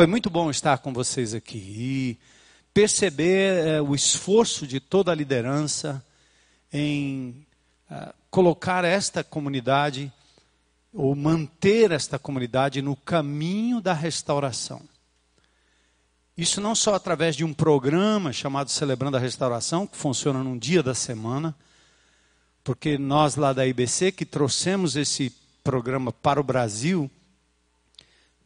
[0.00, 2.18] Foi muito bom estar com vocês aqui e
[2.72, 6.02] perceber é, o esforço de toda a liderança
[6.72, 7.46] em
[7.90, 10.10] uh, colocar esta comunidade
[10.90, 14.80] ou manter esta comunidade no caminho da restauração.
[16.34, 20.82] Isso não só através de um programa chamado Celebrando a Restauração, que funciona num dia
[20.82, 21.54] da semana,
[22.64, 25.30] porque nós lá da IBC que trouxemos esse
[25.62, 27.10] programa para o Brasil,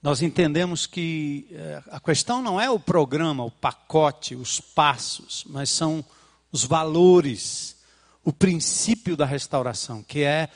[0.04, 5.70] nós entendemos que eh, a questão não é o programa, o pacote, os passos, mas
[5.70, 6.04] são
[6.52, 7.74] os valores,
[8.22, 10.50] o princípio da restauração, que é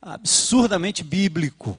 [0.00, 1.76] absurdamente bíblico.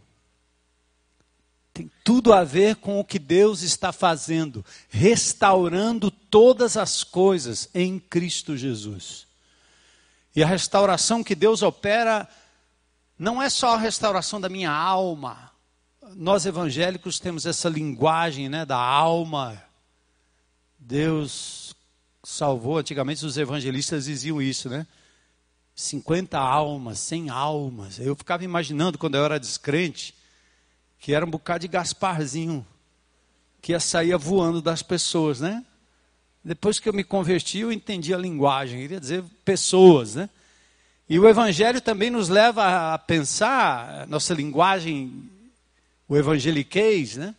[1.73, 7.98] Tem tudo a ver com o que Deus está fazendo, restaurando todas as coisas em
[7.98, 9.26] Cristo Jesus.
[10.35, 12.27] E a restauração que Deus opera
[13.18, 15.48] não é só a restauração da minha alma.
[16.16, 19.62] Nós evangélicos temos essa linguagem né, da alma.
[20.80, 21.76] Deus
[22.24, 24.87] salvou, antigamente os evangelistas diziam isso, né?
[25.76, 27.99] 50 almas, 100 almas.
[27.99, 30.15] Eu ficava imaginando quando eu era descrente,
[30.99, 32.65] que era um bocado de Gasparzinho,
[33.62, 35.63] que ia sair voando das pessoas, né?
[36.43, 40.30] Depois que eu me converti, eu entendi a linguagem, queria dizer pessoas, né?
[41.07, 45.30] E o Evangelho também nos leva a pensar, nossa linguagem,
[46.10, 47.35] o evangeliquez, né?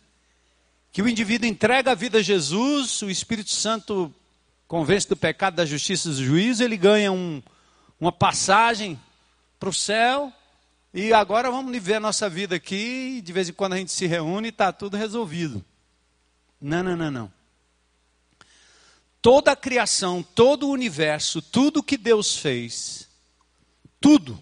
[0.93, 4.13] Que o indivíduo entrega a vida a Jesus, o Espírito Santo
[4.67, 7.43] convence do pecado, da justiça e do juízo, ele ganha um,
[7.99, 8.97] uma passagem
[9.59, 10.31] para o céu.
[10.93, 13.21] E agora vamos viver a nossa vida aqui.
[13.21, 15.63] De vez em quando a gente se reúne e está tudo resolvido.
[16.59, 17.33] Não, não, não, não.
[19.21, 23.07] Toda a criação, todo o universo, tudo que Deus fez,
[23.99, 24.41] tudo,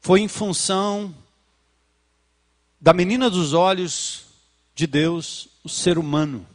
[0.00, 1.14] foi em função
[2.80, 4.26] da menina dos olhos
[4.74, 6.46] de Deus, o ser humano.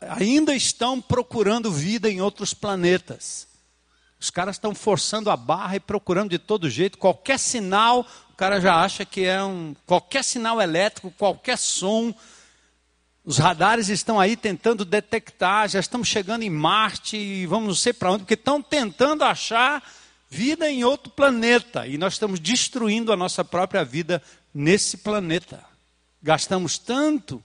[0.00, 3.48] Ainda estão procurando vida em outros planetas.
[4.20, 6.98] Os caras estão forçando a barra e procurando de todo jeito.
[6.98, 9.74] Qualquer sinal, o cara já acha que é um.
[9.86, 12.14] Qualquer sinal elétrico, qualquer som.
[13.24, 15.68] Os radares estão aí tentando detectar.
[15.68, 19.82] Já estamos chegando em Marte e vamos não sei para onde, porque estão tentando achar
[20.28, 21.86] vida em outro planeta.
[21.86, 24.22] E nós estamos destruindo a nossa própria vida
[24.58, 25.64] nesse planeta.
[26.20, 27.40] Gastamos tanto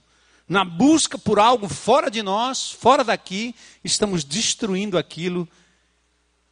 [0.48, 3.54] na busca por algo fora de nós, fora daqui,
[3.84, 5.48] estamos destruindo aquilo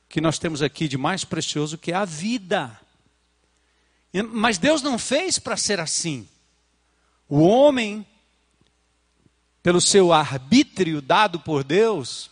[0.09, 2.81] que nós temos aqui de mais precioso, que é a vida.
[4.31, 6.28] Mas Deus não fez para ser assim.
[7.29, 8.06] O homem,
[9.65, 12.31] pelo seu arbítrio dado por Deus,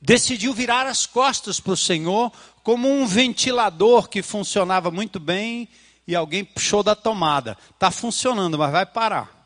[0.00, 2.32] decidiu virar as costas para o Senhor
[2.62, 5.68] como um ventilador que funcionava muito bem
[6.06, 7.56] e alguém puxou da tomada.
[7.70, 9.36] Está funcionando, mas vai parar.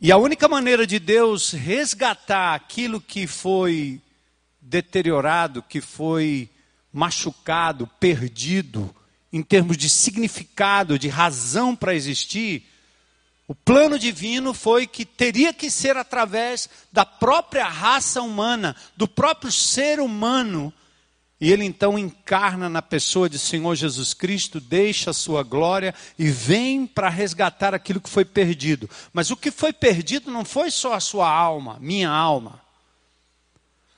[0.00, 4.00] E a única maneira de Deus resgatar aquilo que foi
[4.60, 6.48] deteriorado, que foi
[6.92, 8.94] machucado, perdido,
[9.32, 12.64] em termos de significado, de razão para existir,
[13.48, 19.50] o plano divino foi que teria que ser através da própria raça humana, do próprio
[19.50, 20.72] ser humano.
[21.40, 26.28] E ele então encarna na pessoa de Senhor Jesus Cristo, deixa a sua glória e
[26.28, 28.90] vem para resgatar aquilo que foi perdido.
[29.12, 32.60] Mas o que foi perdido não foi só a sua alma, minha alma.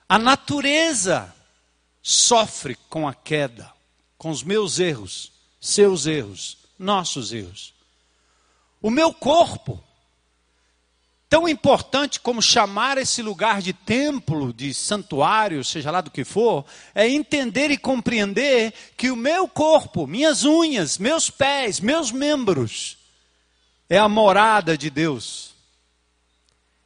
[0.06, 1.34] A natureza
[2.02, 3.72] sofre com a queda,
[4.18, 7.72] com os meus erros, seus erros, nossos erros.
[8.82, 9.82] O meu corpo,
[11.30, 16.66] tão importante como chamar esse lugar de templo, de santuário, seja lá do que for,
[16.92, 22.98] é entender e compreender que o meu corpo, minhas unhas, meus pés, meus membros,
[23.88, 25.54] é a morada de Deus.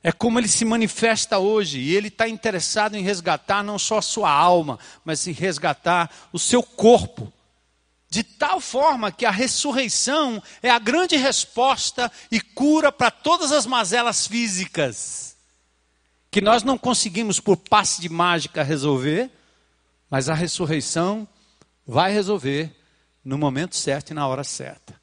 [0.02, 4.02] É como ele se manifesta hoje, e ele está interessado em resgatar não só a
[4.02, 7.32] sua alma, mas em resgatar o seu corpo.
[8.14, 13.66] De tal forma que a ressurreição é a grande resposta e cura para todas as
[13.66, 15.36] mazelas físicas,
[16.30, 19.32] que nós não conseguimos por passe de mágica resolver,
[20.08, 21.26] mas a ressurreição
[21.84, 22.70] vai resolver
[23.24, 24.94] no momento certo e na hora certa.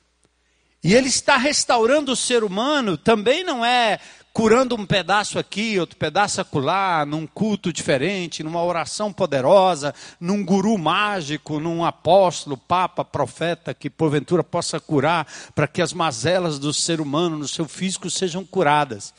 [0.82, 4.00] E ele está restaurando o ser humano, também não é
[4.34, 10.78] curando um pedaço aqui, outro pedaço acolá, num culto diferente, numa oração poderosa, num guru
[10.78, 17.02] mágico, num apóstolo, papa, profeta que porventura possa curar para que as mazelas do ser
[17.02, 19.14] humano no seu físico sejam curadas.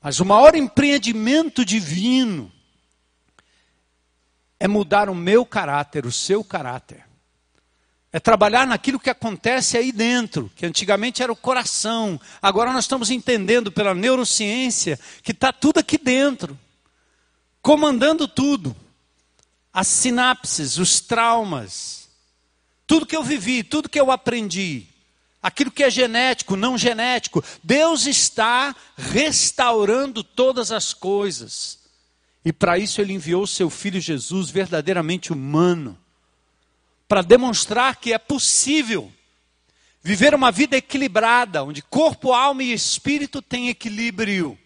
[0.00, 2.52] Mas o maior empreendimento divino
[4.60, 7.04] é mudar o meu caráter, o seu caráter.
[8.14, 12.20] É trabalhar naquilo que acontece aí dentro, que antigamente era o coração.
[12.40, 16.56] Agora nós estamos entendendo pela neurociência que está tudo aqui dentro,
[17.60, 18.76] comandando tudo.
[19.72, 22.08] As sinapses, os traumas,
[22.86, 24.86] tudo que eu vivi, tudo que eu aprendi,
[25.42, 27.42] aquilo que é genético, não genético.
[27.64, 31.80] Deus está restaurando todas as coisas.
[32.44, 35.98] E para isso ele enviou o seu filho Jesus, verdadeiramente humano
[37.08, 39.12] para demonstrar que é possível
[40.02, 44.58] viver uma vida equilibrada, onde corpo, alma e espírito têm equilíbrio.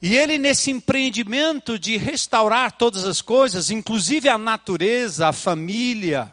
[0.00, 6.32] E ele, nesse empreendimento de restaurar todas as coisas, inclusive a natureza, a família,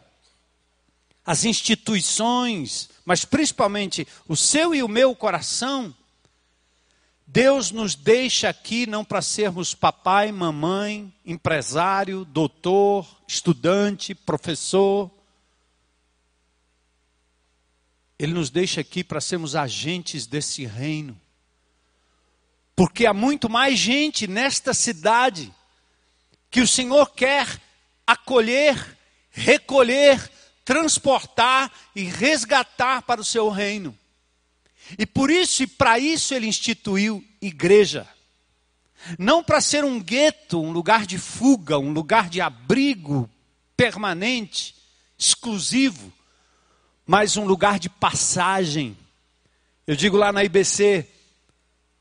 [1.25, 5.93] as instituições, mas principalmente o seu e o meu coração,
[7.35, 15.11] Deus nos deixa aqui não para sermos papai, mamãe, empresário, doutor, estudante, professor.
[18.17, 21.19] Ele nos deixa aqui para sermos agentes desse reino.
[22.73, 25.53] Porque há muito mais gente nesta cidade
[26.49, 27.61] que o Senhor quer
[28.07, 28.97] acolher,
[29.29, 30.31] recolher,
[30.63, 33.93] transportar e resgatar para o seu reino.
[34.97, 38.07] E por isso e para isso ele instituiu igreja.
[39.19, 43.29] Não para ser um gueto, um lugar de fuga, um lugar de abrigo
[43.77, 44.75] permanente,
[45.17, 46.11] exclusivo,
[47.05, 48.97] mas um lugar de passagem.
[49.85, 51.07] Eu digo lá na IBC,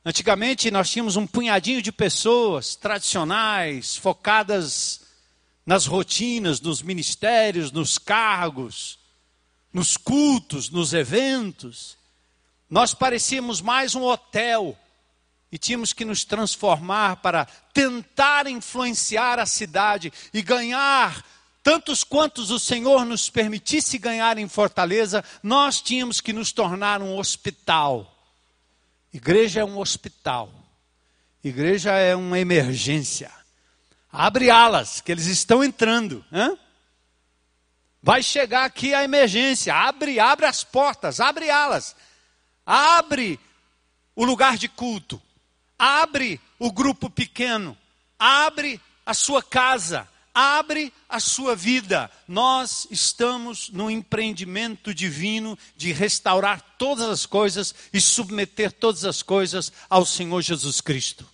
[0.04, 5.00] antigamente nós tínhamos um punhadinho de pessoas tradicionais, focadas
[5.66, 8.98] nas rotinas, nos ministérios, nos cargos,
[9.72, 11.96] nos cultos, nos eventos.
[12.68, 14.76] Nós parecíamos mais um hotel
[15.52, 21.24] e tínhamos que nos transformar para tentar influenciar a cidade e ganhar
[21.62, 27.16] tantos quantos o Senhor nos permitisse ganhar em Fortaleza, nós tínhamos que nos tornar um
[27.16, 28.14] hospital.
[29.12, 30.52] Igreja é um hospital.
[31.42, 33.30] Igreja é uma emergência.
[34.12, 36.22] Abre alas, que eles estão entrando.
[36.30, 36.58] Hein?
[38.02, 39.74] Vai chegar aqui a emergência.
[39.74, 41.96] Abre, abre as portas, abre alas.
[42.64, 43.38] Abre
[44.14, 45.20] o lugar de culto.
[45.78, 47.76] Abre o grupo pequeno.
[48.18, 50.08] Abre a sua casa.
[50.32, 52.10] Abre a sua vida.
[52.26, 59.72] Nós estamos no empreendimento divino de restaurar todas as coisas e submeter todas as coisas
[59.88, 61.28] ao Senhor Jesus Cristo.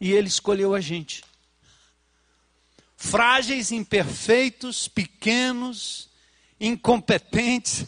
[0.00, 1.22] E Ele escolheu a gente.
[2.96, 6.08] Frágeis, imperfeitos, pequenos,
[6.58, 7.86] incompetentes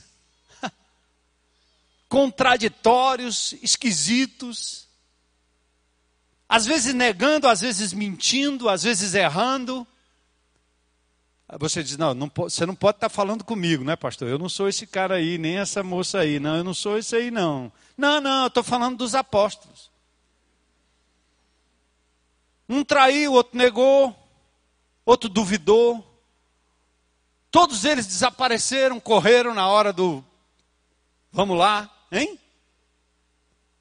[2.13, 4.87] contraditórios, esquisitos,
[6.47, 9.87] às vezes negando, às vezes mentindo, às vezes errando.
[11.59, 14.29] você diz: não, não você não pode estar falando comigo, né, pastor?
[14.29, 16.39] Eu não sou esse cara aí, nem essa moça aí.
[16.39, 17.73] Não, eu não sou esse aí, não.
[17.97, 19.91] Não, não, eu estou falando dos apóstolos.
[22.69, 24.15] Um traiu, outro negou,
[25.07, 26.07] outro duvidou.
[27.51, 30.23] Todos eles desapareceram, correram na hora do
[31.33, 31.92] vamos lá.
[32.13, 32.39] Hein?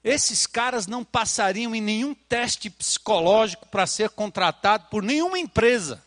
[0.02, 6.02] Esses caras não passariam em nenhum teste psicológico para ser contratado por nenhuma empresa.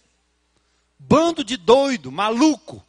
[0.97, 2.83] Bando de doido, maluco,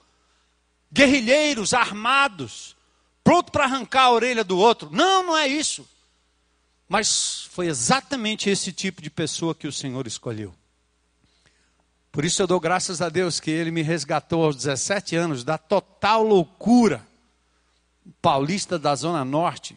[0.91, 2.75] guerrilheiros armados,
[3.23, 4.88] pronto para arrancar a orelha do outro.
[4.90, 5.87] Não, não é isso.
[6.88, 10.55] Mas foi exatamente esse tipo de pessoa que o Senhor escolheu.
[12.11, 15.59] Por isso eu dou graças a Deus que Ele me resgatou aos 17 anos da
[15.59, 17.07] total loucura
[18.20, 19.76] paulista da Zona Norte,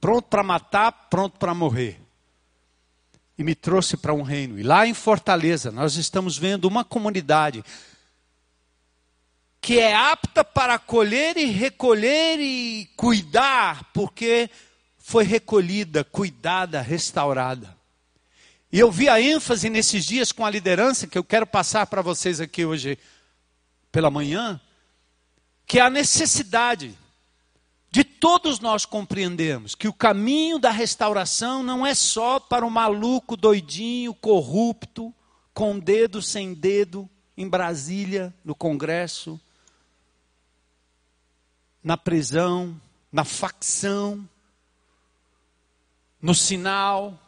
[0.00, 2.00] pronto para matar, pronto para morrer.
[3.36, 4.58] E me trouxe para um reino.
[4.58, 7.64] E lá em Fortaleza, nós estamos vendo uma comunidade
[9.60, 14.48] que é apta para acolher e recolher e cuidar, porque
[14.96, 17.76] foi recolhida, cuidada, restaurada.
[18.70, 22.02] E eu vi a ênfase nesses dias com a liderança que eu quero passar para
[22.02, 22.98] vocês aqui hoje
[23.90, 24.60] pela manhã,
[25.66, 26.96] que é a necessidade
[27.90, 33.36] de todos nós compreendemos que o caminho da restauração não é só para o maluco,
[33.36, 35.14] doidinho, corrupto,
[35.54, 39.40] com dedo sem dedo, em Brasília, no Congresso,
[41.82, 42.78] na prisão,
[43.10, 44.28] na facção,
[46.20, 47.18] no sinal.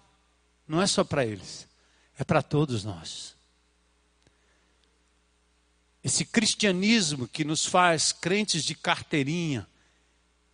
[0.69, 1.67] Não é só para eles,
[2.19, 3.35] é para todos nós.
[6.02, 9.67] Esse cristianismo que nos faz crentes de carteirinha,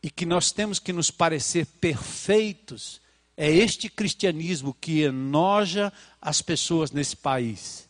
[0.06, 3.00] e que nós temos que nos parecer perfeitos,
[3.36, 7.88] é este cristianismo que enoja as pessoas nesse país,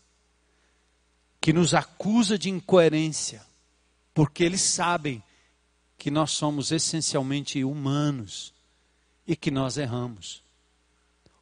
[1.38, 3.44] que nos acusa de incoerência,
[4.14, 5.22] porque eles sabem
[5.98, 8.50] que nós somos essencialmente humanos
[9.26, 10.42] e que nós erramos.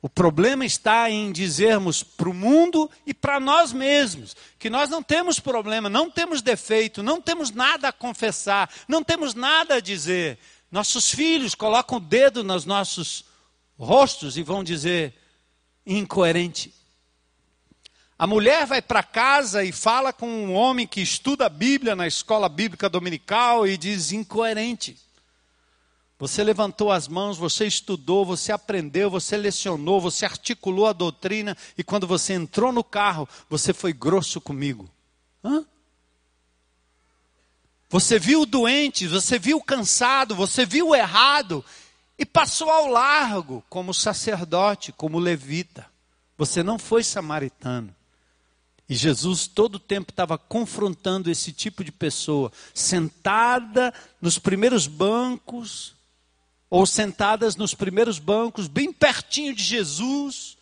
[0.04, 5.02] O problema está em dizermos para o mundo e para nós mesmos que nós não
[5.02, 10.38] temos problema, não temos defeito, não temos nada a confessar, não temos nada a dizer.
[10.74, 13.24] Nossos filhos colocam o dedo nos nossos
[13.78, 15.14] rostos e vão dizer
[15.86, 16.74] incoerente.
[18.18, 22.08] A mulher vai para casa e fala com um homem que estuda a Bíblia na
[22.08, 24.98] escola bíblica dominical e diz incoerente.
[26.18, 31.84] Você levantou as mãos, você estudou, você aprendeu, você lecionou, você articulou a doutrina e
[31.84, 34.90] quando você entrou no carro, você foi grosso comigo.
[35.44, 35.64] Hã?
[37.94, 41.64] Você viu o doente, você viu o cansado, você viu o errado
[42.18, 45.86] e passou ao largo como sacerdote, como levita.
[46.36, 47.94] Você não foi samaritano.
[48.88, 55.94] E Jesus todo o tempo estava confrontando esse tipo de pessoa, sentada nos primeiros bancos,
[56.68, 60.58] ou sentadas nos primeiros bancos, bem pertinho de Jesus,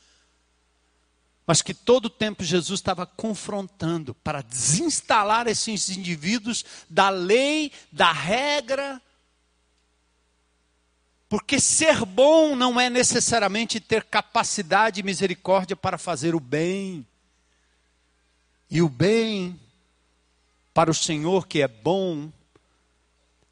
[1.47, 8.13] mas que todo o tempo Jesus estava confrontando para desinstalar esses indivíduos da lei, da
[8.13, 9.01] regra,
[11.33, 17.07] porque ser bom não é necessariamente ter capacidade e misericórdia para fazer o bem.
[18.71, 19.59] E o bem
[20.75, 22.31] para o Senhor que é bom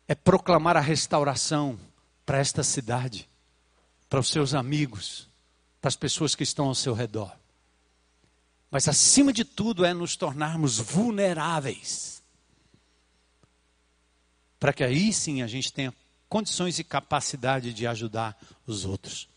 [0.06, 1.80] é proclamar a restauração
[2.26, 3.26] para esta cidade,
[4.10, 5.26] para os seus amigos,
[5.80, 7.39] para as pessoas que estão ao seu redor.
[8.70, 12.22] Mas acima de tudo é nos tornarmos vulneráveis.
[14.58, 15.92] Para que aí sim a gente tenha
[16.28, 19.28] condições e capacidade de ajudar os outros.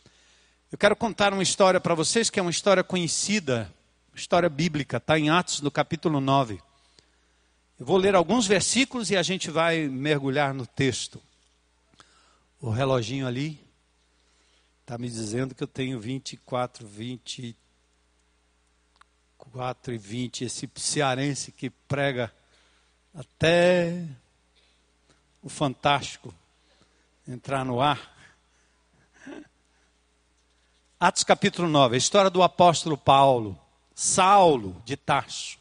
[0.72, 3.74] Eu quero contar uma história para vocês que é uma história conhecida,
[4.14, 6.62] história bíblica, está em Atos no capítulo 9.
[7.80, 11.22] Eu vou ler alguns versículos e a gente vai mergulhar no texto.
[12.62, 13.60] O reloginho ali
[14.82, 16.88] está me dizendo que eu tenho 24,
[19.54, 20.46] 24 e 20.
[20.46, 22.34] Esse cearense que prega
[23.14, 24.04] até
[25.44, 26.34] o fantástico
[27.28, 28.12] entrar no ar.
[31.00, 33.60] Atos capítulo 9, a história do apóstolo Paulo,
[33.94, 35.60] Saulo de Tarso.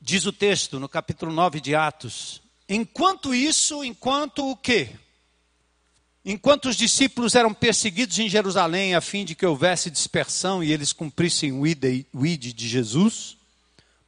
[0.00, 4.98] Diz o texto no capítulo 9 de Atos: Enquanto isso, enquanto o quê?
[6.28, 10.92] Enquanto os discípulos eram perseguidos em Jerusalém a fim de que houvesse dispersão e eles
[10.92, 13.36] cumprissem o id de Jesus,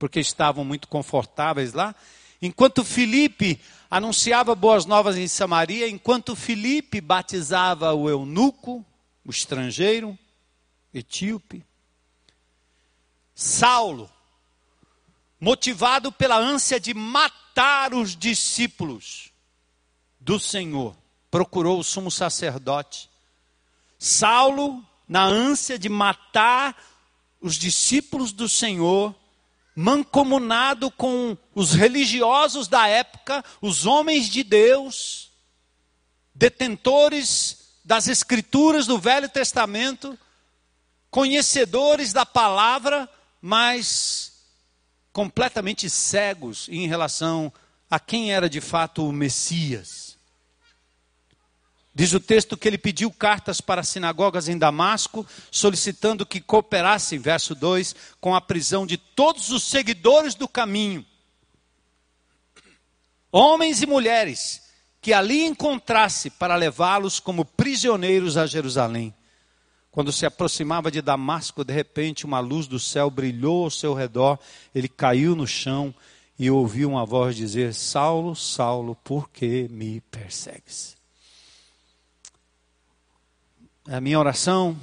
[0.01, 1.95] porque estavam muito confortáveis lá,
[2.43, 8.85] enquanto Filipe anunciava boas novas em Samaria, enquanto Filipe batizava o eunuco,
[9.25, 10.19] o estrangeiro,
[10.93, 11.65] etíope,
[13.33, 14.11] Saulo,
[15.41, 19.31] motivado pela ânsia de matar os discípulos
[20.19, 20.97] do Senhor,
[21.31, 23.11] procurou o sumo sacerdote.
[23.99, 26.77] Saulo, na ânsia de matar
[27.41, 29.15] os discípulos do Senhor,
[29.75, 35.31] mancomunado com os religiosos da época, os homens de Deus,
[36.35, 40.19] detentores das escrituras do Velho Testamento,
[41.11, 43.09] conhecedores da palavra,
[43.41, 44.33] mas
[45.13, 47.53] completamente cegos em relação
[47.91, 50.08] a quem era de fato o Messias.
[51.95, 57.55] Diz o texto que ele pediu cartas para sinagogas em Damasco, solicitando que cooperassem, verso
[57.55, 61.05] 2, com a prisão de todos os seguidores do caminho,
[63.33, 64.63] homens e mulheres,
[65.01, 69.15] que ali encontrasse para levá-los como prisioneiros a Jerusalém.
[69.91, 74.39] Quando se aproximava de Damasco, de repente uma luz do céu brilhou ao seu redor,
[74.75, 75.95] ele caiu no chão
[76.39, 80.98] e ouviu uma voz dizer: Saulo, Saulo, por que me persegues?
[83.91, 84.79] É a minha oração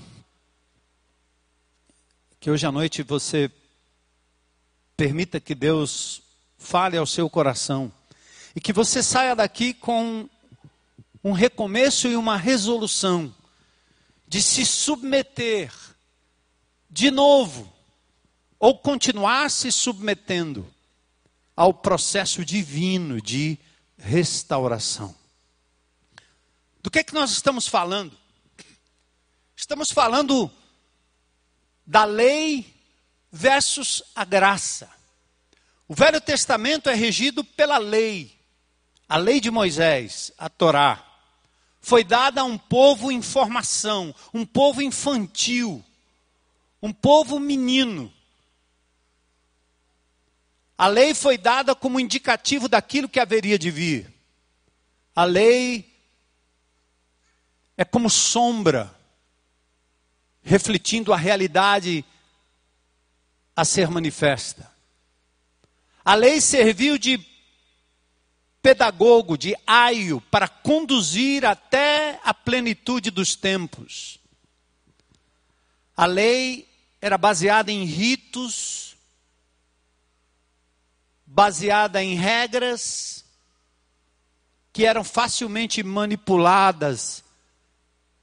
[2.39, 3.51] que hoje à noite você
[4.97, 6.23] permita que Deus
[6.57, 7.93] fale ao seu coração
[8.55, 10.27] e que você saia daqui com
[11.23, 13.31] um recomeço e uma resolução
[14.27, 15.71] de se submeter
[16.89, 17.71] de novo,
[18.59, 20.65] ou continuar se submetendo
[21.55, 23.59] ao processo divino de
[23.99, 25.15] restauração.
[26.81, 28.24] Do que é que nós estamos falando?
[29.55, 30.51] Estamos falando
[31.85, 32.73] da lei
[33.31, 34.89] versus a graça.
[35.87, 38.35] O Velho Testamento é regido pela lei,
[39.07, 41.05] a lei de Moisés, a Torá
[41.85, 45.85] foi dada a um povo em formação, um povo infantil,
[46.81, 48.11] um povo menino.
[50.75, 54.11] A lei foi dada como indicativo daquilo que haveria de vir.
[55.15, 55.95] A lei
[57.77, 58.94] é como sombra,
[60.45, 62.05] refletindo a realidade
[63.55, 64.71] a ser manifesta.
[66.03, 67.19] A lei serviu de
[68.61, 74.19] pedagogo, de aio, para conduzir até a plenitude dos tempos.
[75.97, 76.67] A lei
[77.01, 78.95] era baseada em ritos,
[81.25, 83.25] baseada em regras
[84.71, 87.23] que eram facilmente manipuladas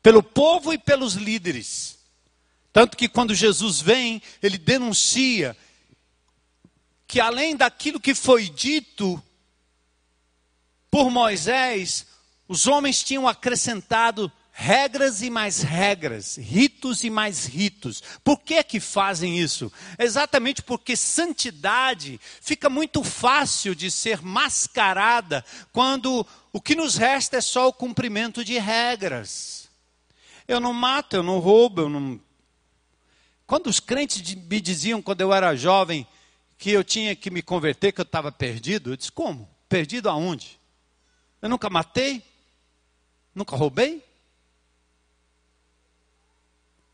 [0.02, 1.91] pelo povo e pelos líderes.
[2.72, 5.56] Tanto que quando Jesus vem, ele denuncia
[7.06, 9.22] que além daquilo que foi dito
[10.90, 12.06] por Moisés,
[12.48, 18.02] os homens tinham acrescentado regras e mais regras, ritos e mais ritos.
[18.22, 19.72] Por que que fazem isso?
[19.98, 27.40] Exatamente porque santidade fica muito fácil de ser mascarada quando o que nos resta é
[27.40, 29.68] só o cumprimento de regras.
[30.46, 32.20] Eu não mato, eu não roubo, eu não
[33.46, 36.06] Quando os crentes me diziam quando eu era jovem
[36.56, 39.48] que eu tinha que me converter, que eu estava perdido, eu disse: "Como?
[39.68, 40.60] Perdido aonde?"
[41.40, 42.22] Eu nunca matei,
[43.34, 44.02] nunca roubei.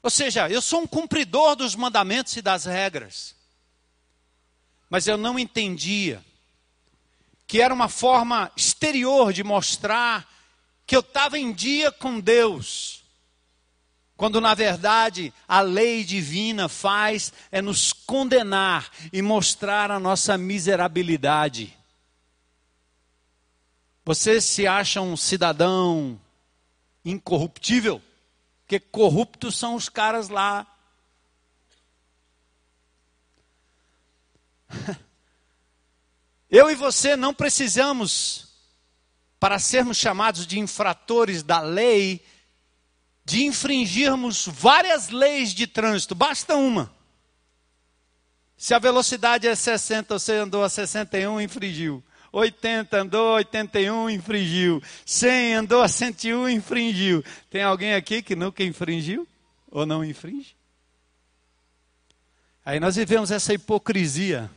[0.03, 3.35] Ou seja, eu sou um cumpridor dos mandamentos e das regras.
[4.89, 6.25] Mas eu não entendia
[7.47, 10.27] que era uma forma exterior de mostrar
[10.87, 12.98] que eu estava em dia com Deus.
[14.19, 21.79] Quando na verdade a lei divina faz é nos condenar e mostrar a nossa miserabilidade.
[24.05, 26.21] Você se acha um cidadão
[27.05, 28.03] incorruptível?
[28.63, 30.67] Porque corruptos são os caras lá.
[36.51, 38.49] Eu e você não precisamos,
[39.39, 42.21] para sermos chamados de infratores da lei,
[43.29, 46.91] de infringirmos várias leis de trânsito, basta uma.
[48.57, 52.03] Se a velocidade é 60, você andou a 61, infringiu.
[52.33, 54.83] 80 andou, 81 infringiu.
[55.05, 57.23] 100 andou, 101 infringiu.
[57.51, 59.29] Tem alguém aqui que nunca infringiu?
[59.71, 60.57] Ou não infringe?
[62.65, 64.51] Aí nós vivemos essa hipocrisia.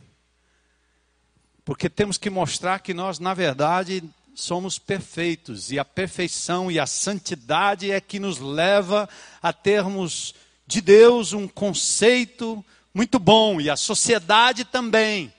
[1.65, 4.01] Porque temos que mostrar que nós, na verdade,
[4.33, 5.71] somos perfeitos.
[5.71, 9.07] E a perfeição e a santidade é que nos leva
[9.41, 10.33] a termos
[10.65, 12.63] de Deus um conceito
[12.93, 13.59] muito bom.
[13.59, 15.33] E a sociedade também.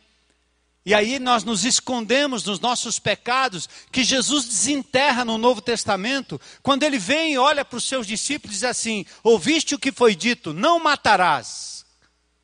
[0.85, 6.83] E aí nós nos escondemos nos nossos pecados, que Jesus desenterra no Novo Testamento, quando
[6.83, 10.17] ele vem e olha para os seus discípulos e diz assim: Ouviste o que foi
[10.17, 11.85] dito, não matarás.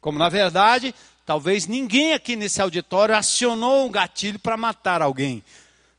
[0.00, 0.94] Como na verdade,
[1.26, 5.42] talvez ninguém aqui nesse auditório acionou um gatilho para matar alguém.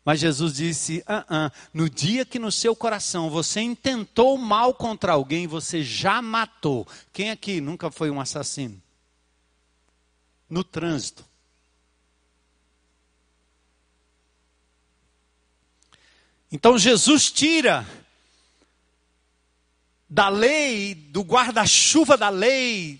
[0.04, 5.14] Mas Jesus disse: ah, ah, no dia que no seu coração você intentou mal contra
[5.14, 6.88] alguém, você já matou.
[7.12, 8.82] Quem aqui nunca foi um assassino?
[10.50, 11.26] No trânsito.
[16.52, 17.88] Então Jesus tira
[20.10, 23.00] da lei, do guarda-chuva da lei,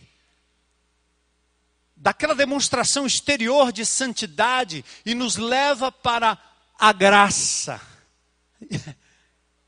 [1.96, 6.38] daquela demonstração exterior de santidade e nos leva para
[6.80, 7.82] a graça.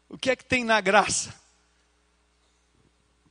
[0.08, 1.36] o que é que tem na graça?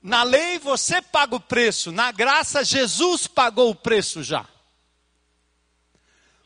[0.03, 4.47] Na lei você paga o preço, na graça Jesus pagou o preço já.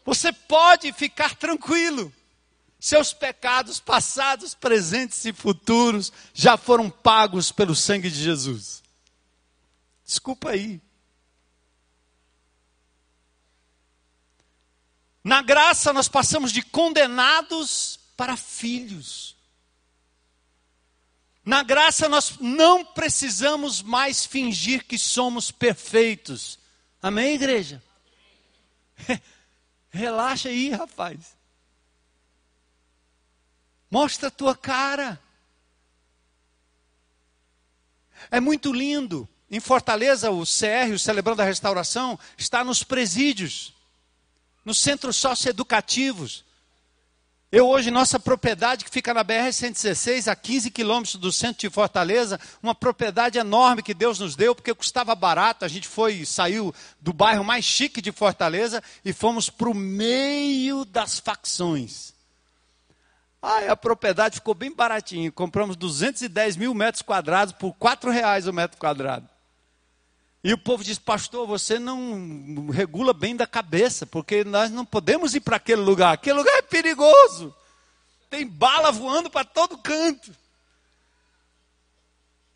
[0.05, 2.13] Você pode ficar tranquilo.
[2.79, 8.83] Seus pecados passados, presentes e futuros já foram pagos pelo sangue de Jesus.
[10.05, 10.83] Desculpa aí.
[15.25, 19.35] Na graça nós passamos de condenados para filhos.
[21.43, 26.59] Na graça nós não precisamos mais fingir que somos perfeitos.
[27.03, 27.83] Amém, igreja?
[29.91, 31.37] Relaxa aí, rapaz.
[33.91, 35.21] Mostra a tua cara.
[38.31, 39.29] É muito lindo.
[39.51, 43.73] Em Fortaleza, o CR, o Celebrando a Restauração, está nos presídios,
[44.65, 46.45] nos centros socioeducativos.
[47.53, 52.41] Eu hoje, nossa propriedade que fica na BR-116, a 15 quilômetros do centro de Fortaleza,
[52.61, 55.65] uma propriedade enorme que Deus nos deu, porque custava barato.
[55.65, 60.85] A gente foi, saiu do bairro mais chique de Fortaleza e fomos para o meio
[60.85, 62.13] das facções.
[63.41, 65.31] Ah, a propriedade ficou bem baratinha.
[65.31, 69.29] Compramos 210 mil metros quadrados por quatro reais o metro quadrado.
[70.45, 75.35] E o povo diz, pastor, você não regula bem da cabeça, porque nós não podemos
[75.35, 76.13] ir para aquele lugar.
[76.13, 77.55] Aquele lugar é perigoso.
[78.29, 80.37] Tem bala voando para todo canto.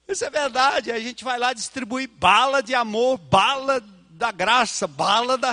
[0.07, 0.93] Isso é verdade.
[0.93, 5.51] A gente vai lá distribuir bala de amor, bala da graça, bala da,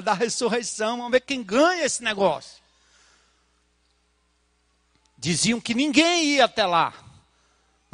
[0.00, 0.98] da ressurreição.
[0.98, 2.62] Vamos ver quem ganha esse negócio.
[5.18, 6.94] Diziam que ninguém ia até lá.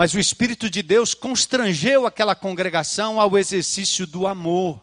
[0.00, 4.82] Mas o Espírito de Deus constrangeu aquela congregação ao exercício do amor.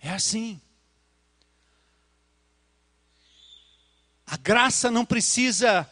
[0.00, 0.60] É assim.
[4.26, 5.88] A graça não precisa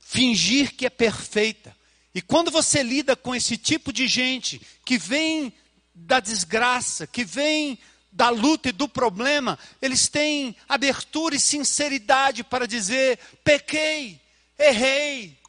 [0.00, 1.76] fingir que é perfeita.
[2.14, 5.52] E quando você lida com esse tipo de gente que vem
[5.94, 7.78] da desgraça, que vem
[8.10, 14.18] da luta e do problema, eles têm abertura e sinceridade para dizer: pequei,
[14.58, 15.43] errei,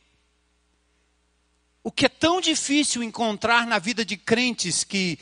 [1.85, 5.19] o que é tão difícil encontrar na vida de crentes que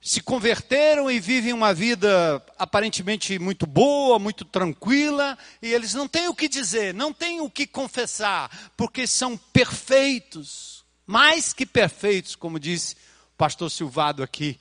[0.00, 6.26] se converteram e vivem uma vida aparentemente muito boa, muito tranquila, e eles não têm
[6.26, 12.58] o que dizer, não têm o que confessar, porque são perfeitos, mais que perfeitos, como
[12.58, 14.58] disse o pastor Silvado aqui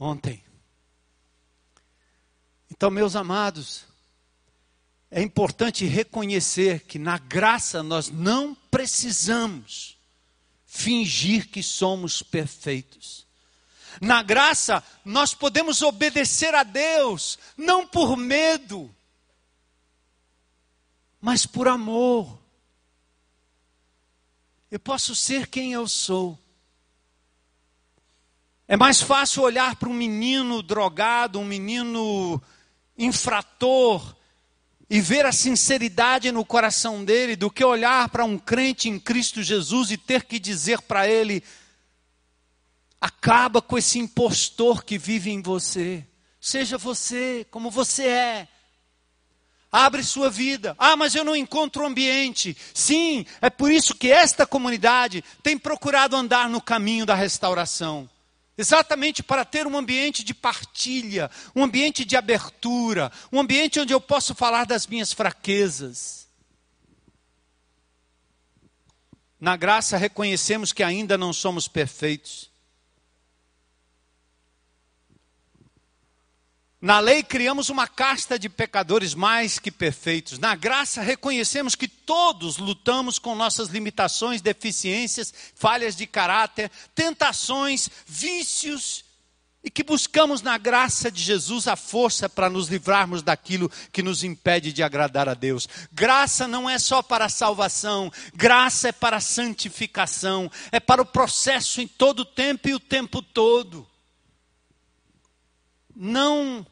[0.00, 0.42] ontem.
[2.72, 3.84] Então, meus amados,
[5.12, 9.93] é importante reconhecer que na graça nós não precisamos
[10.74, 13.24] fingir que somos perfeitos.
[14.00, 18.92] Na graça, nós podemos obedecer a Deus, não por medo,
[21.20, 22.40] mas por amor.
[24.68, 26.36] Eu posso ser quem eu sou.
[28.66, 32.42] É mais fácil olhar para um menino drogado, um menino
[32.98, 34.16] infrator,
[34.88, 39.42] e ver a sinceridade no coração dele do que olhar para um crente em Cristo
[39.42, 41.42] Jesus e ter que dizer para ele:
[43.00, 46.06] acaba com esse impostor que vive em você.
[46.40, 48.48] Seja você como você é.
[49.72, 50.76] Abre sua vida.
[50.78, 52.56] Ah, mas eu não encontro ambiente.
[52.72, 58.08] Sim, é por isso que esta comunidade tem procurado andar no caminho da restauração.
[58.56, 64.00] Exatamente para ter um ambiente de partilha, um ambiente de abertura, um ambiente onde eu
[64.00, 66.28] posso falar das minhas fraquezas.
[69.40, 72.53] Na graça reconhecemos que ainda não somos perfeitos.
[76.84, 80.38] Na lei criamos uma casta de pecadores mais que perfeitos.
[80.38, 89.02] Na graça reconhecemos que todos lutamos com nossas limitações, deficiências, falhas de caráter, tentações, vícios
[89.64, 94.22] e que buscamos na graça de Jesus a força para nos livrarmos daquilo que nos
[94.22, 95.66] impede de agradar a Deus.
[95.90, 101.06] Graça não é só para a salvação, graça é para a santificação, é para o
[101.06, 103.88] processo em todo o tempo e o tempo todo.
[105.96, 106.66] Não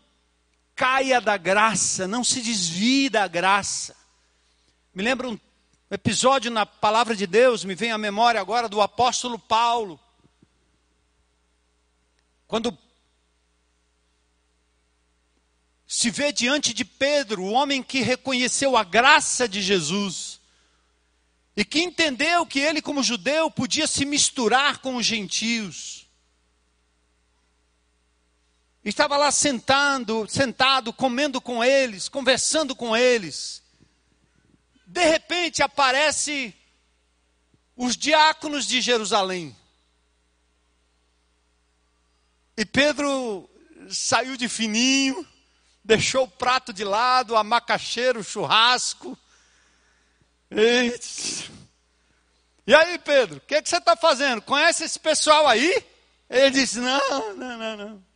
[0.74, 3.96] caia da graça, não se desvie da graça.
[4.94, 5.38] Me lembra um
[5.90, 9.98] episódio na palavra de Deus, me vem à memória agora do apóstolo Paulo.
[12.46, 12.76] Quando
[15.86, 20.40] se vê diante de Pedro, o homem que reconheceu a graça de Jesus
[21.54, 26.01] e que entendeu que ele, como judeu, podia se misturar com os gentios.
[28.84, 33.62] Estava lá sentando, sentado, comendo com eles, conversando com eles.
[34.84, 36.54] De repente aparece
[37.76, 39.56] os diáconos de Jerusalém.
[42.56, 43.48] E Pedro
[43.88, 45.26] saiu de fininho,
[45.84, 49.16] deixou o prato de lado, a macaxeira, o churrasco.
[50.50, 50.98] E,
[52.66, 54.42] e aí, Pedro, o que, que você está fazendo?
[54.42, 55.84] Conhece esse pessoal aí?
[56.28, 58.11] Ele disse: Não, não, não, não.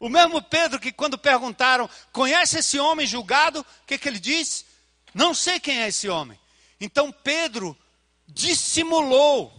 [0.00, 3.60] O mesmo Pedro que, quando perguntaram, conhece esse homem julgado?
[3.60, 4.64] O que, que ele disse?
[5.14, 6.40] Não sei quem é esse homem.
[6.80, 7.76] Então Pedro
[8.26, 9.52] dissimulou,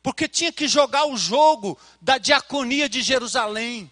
[0.00, 3.90] porque tinha que jogar o jogo da diaconia de Jerusalém,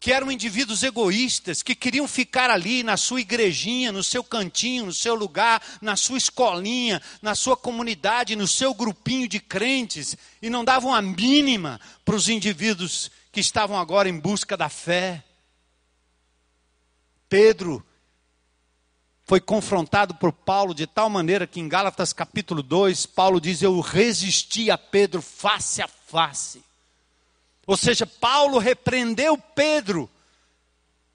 [0.00, 4.94] que eram indivíduos egoístas, que queriam ficar ali na sua igrejinha, no seu cantinho, no
[4.94, 10.64] seu lugar, na sua escolinha, na sua comunidade, no seu grupinho de crentes, e não
[10.64, 15.24] davam a mínima para os indivíduos que estavam agora em busca da fé.
[17.28, 17.84] Pedro
[19.24, 23.80] foi confrontado por Paulo de tal maneira que em Gálatas capítulo 2, Paulo diz: Eu
[23.80, 26.62] resisti a Pedro face a face.
[27.66, 30.08] Ou seja, Paulo repreendeu Pedro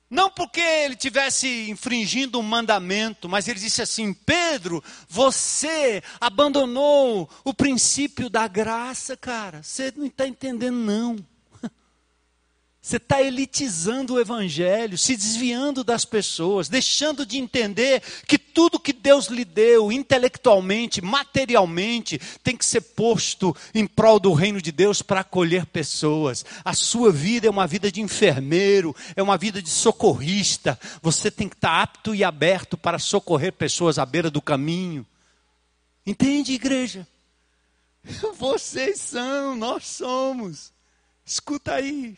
[0.10, 7.54] Não porque ele tivesse infringindo um mandamento, mas ele disse assim: Pedro, você abandonou o
[7.54, 9.64] princípio da graça, cara.
[9.64, 11.39] Você não está entendendo, não.
[12.82, 18.94] Você está elitizando o evangelho, se desviando das pessoas, deixando de entender que tudo que
[18.94, 25.02] Deus lhe deu, intelectualmente, materialmente, tem que ser posto em prol do reino de Deus
[25.02, 26.46] para acolher pessoas.
[26.64, 30.80] A sua vida é uma vida de enfermeiro, é uma vida de socorrista.
[31.02, 35.06] Você tem que estar apto e aberto para socorrer pessoas à beira do caminho.
[36.06, 37.06] Entende, igreja?
[38.40, 40.72] Vocês são, nós somos.
[41.26, 42.18] Escuta aí.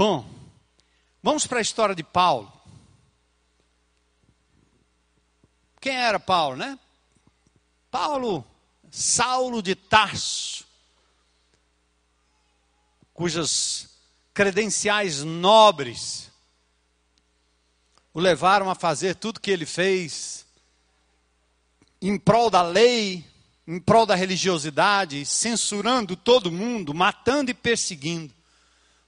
[0.00, 0.24] Bom,
[1.22, 2.50] vamos para a história de Paulo.
[5.78, 6.78] Quem era Paulo, né?
[7.90, 8.42] Paulo,
[8.90, 10.64] Saulo de Tarso,
[13.12, 13.90] cujas
[14.32, 16.30] credenciais nobres
[18.14, 20.46] o levaram a fazer tudo que ele fez
[22.00, 23.22] em prol da lei,
[23.66, 28.39] em prol da religiosidade, censurando todo mundo, matando e perseguindo.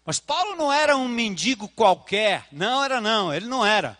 [0.05, 3.99] Mas Paulo não era um mendigo qualquer, não era não, ele não era.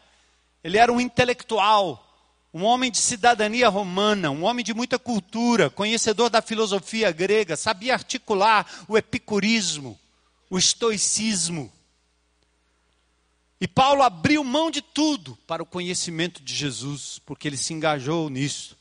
[0.63, 2.05] Ele era um intelectual,
[2.53, 7.95] um homem de cidadania romana, um homem de muita cultura, conhecedor da filosofia grega, sabia
[7.95, 9.99] articular o epicurismo,
[10.51, 11.73] o estoicismo.
[13.61, 18.29] E Paulo abriu mão de tudo para o conhecimento de Jesus, porque ele se engajou
[18.29, 18.77] nisso.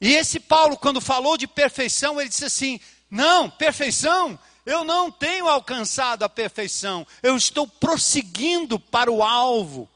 [0.00, 5.48] E esse Paulo, quando falou de perfeição, ele disse assim: não, perfeição eu não tenho
[5.48, 9.88] alcançado a perfeição, eu estou prosseguindo para o alvo,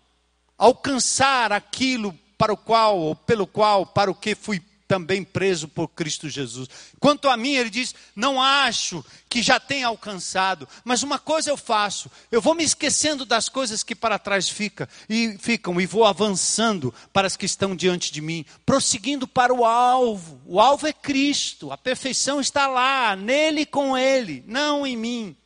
[0.58, 5.88] alcançar aquilo para o qual, ou pelo qual, para o que fui também preso por
[5.88, 6.68] Cristo Jesus.
[7.00, 11.56] Quanto a mim, ele diz: não acho que já tenha alcançado, mas uma coisa eu
[11.56, 16.04] faço, eu vou me esquecendo das coisas que para trás fica, e ficam e vou
[16.04, 20.40] avançando para as que estão diante de mim, prosseguindo para o alvo.
[20.46, 25.36] O alvo é Cristo, a perfeição está lá, nele com ele, não em mim.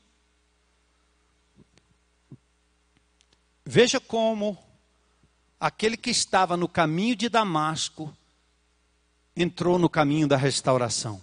[3.65, 4.59] Veja como
[5.59, 8.13] aquele que estava no caminho de Damasco
[9.37, 11.21] entrou no caminho da restauração.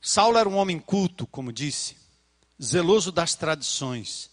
[0.00, 1.96] Saulo era um homem culto, como disse,
[2.60, 4.30] zeloso das tradições.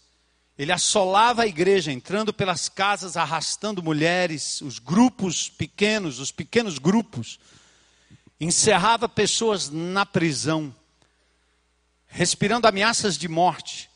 [0.58, 7.38] Ele assolava a igreja, entrando pelas casas, arrastando mulheres, os grupos pequenos, os pequenos grupos.
[8.38, 10.74] Encerrava pessoas na prisão,
[12.06, 13.88] respirando ameaças de morte.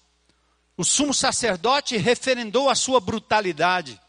[0.77, 4.01] O sumo sacerdote referendou a sua brutalidade.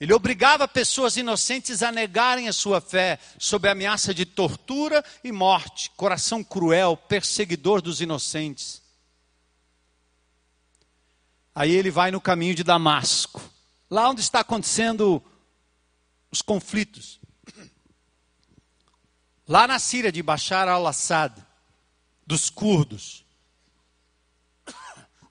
[0.00, 5.30] Ele obrigava pessoas inocentes a negarem a sua fé sob a ameaça de tortura e
[5.30, 8.80] morte, coração cruel, perseguidor dos inocentes.
[11.54, 13.42] Aí ele vai no caminho de Damasco,
[13.90, 15.22] lá onde está acontecendo
[16.30, 17.20] os conflitos.
[19.46, 21.34] Lá na Síria de Bashar al-Assad,
[22.26, 23.22] dos curdos,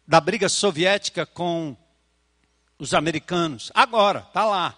[0.05, 1.75] da briga soviética com
[2.79, 3.71] os americanos.
[3.75, 4.75] Agora, está lá.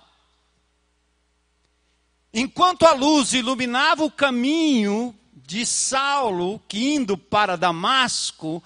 [2.34, 8.64] Enquanto a luz iluminava o caminho de Saulo, que indo para Damasco,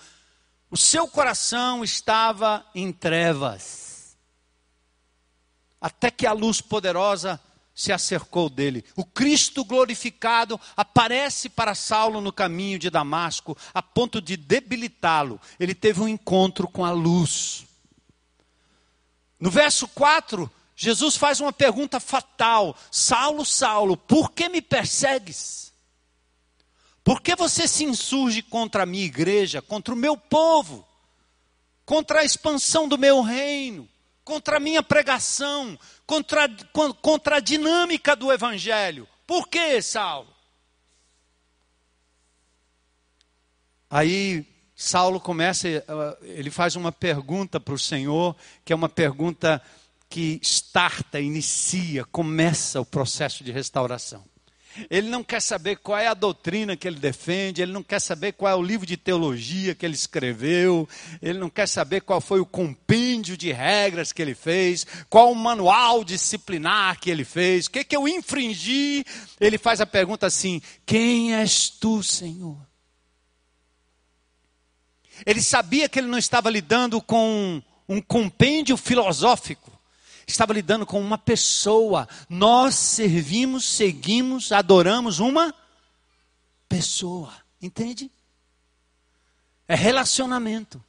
[0.72, 4.16] o seu coração estava em trevas.
[5.82, 7.40] Até que a luz poderosa
[7.74, 8.86] se acercou dele.
[8.96, 15.42] O Cristo glorificado aparece para Saulo no caminho de Damasco, a ponto de debilitá-lo.
[15.60, 17.66] Ele teve um encontro com a luz.
[19.46, 25.72] No verso 4, Jesus faz uma pergunta fatal: Saulo, Saulo, por que me persegues?
[27.04, 30.84] Por que você se insurge contra a minha igreja, contra o meu povo,
[31.86, 33.88] contra a expansão do meu reino,
[34.24, 35.78] contra a minha pregação,
[36.08, 36.50] contra,
[37.00, 39.08] contra a dinâmica do evangelho?
[39.28, 40.34] Por que, Saulo?
[43.92, 45.84] Aí Saulo começa, eh,
[46.24, 48.36] ele faz uma pergunta para o Senhor,
[48.66, 49.62] que é uma pergunta
[50.10, 54.24] que starta, inicia, começa o processo de restauração.
[54.90, 58.34] Ele não quer saber qual é a doutrina que ele defende, ele não quer saber
[58.34, 60.88] qual é o livro de teologia que ele escreveu,
[61.22, 65.36] ele não quer saber qual foi o compêndio de regras que ele fez, qual o
[65.36, 69.06] manual disciplinar que ele fez, o que, que eu infringi.
[69.40, 72.58] Ele faz a pergunta assim: Quem és tu, Senhor?
[75.26, 79.72] Ele sabia que ele não estava lidando com um compêndio filosófico,
[80.28, 82.08] estava lidando com uma pessoa.
[82.28, 85.54] Nós servimos, seguimos, adoramos uma
[86.68, 88.10] pessoa, entende?
[89.68, 90.84] É relacionamento.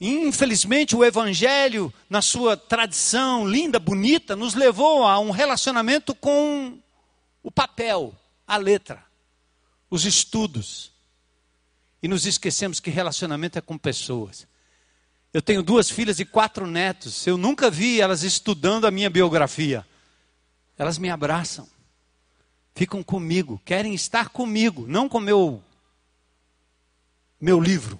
[0.00, 6.78] Infelizmente, o Evangelho, na sua tradição linda, bonita, nos levou a um relacionamento com
[7.42, 8.14] o papel,
[8.46, 9.04] a letra,
[9.90, 10.90] os estudos.
[12.02, 14.46] E nos esquecemos que relacionamento é com pessoas.
[15.32, 17.26] Eu tenho duas filhas e quatro netos.
[17.26, 19.86] Eu nunca vi elas estudando a minha biografia.
[20.76, 21.68] Elas me abraçam,
[22.74, 25.62] ficam comigo, querem estar comigo, não com meu
[27.40, 27.98] meu livro.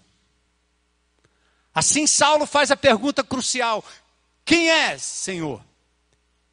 [1.75, 3.85] Assim, Saulo faz a pergunta crucial:
[4.45, 5.63] Quem é, Senhor?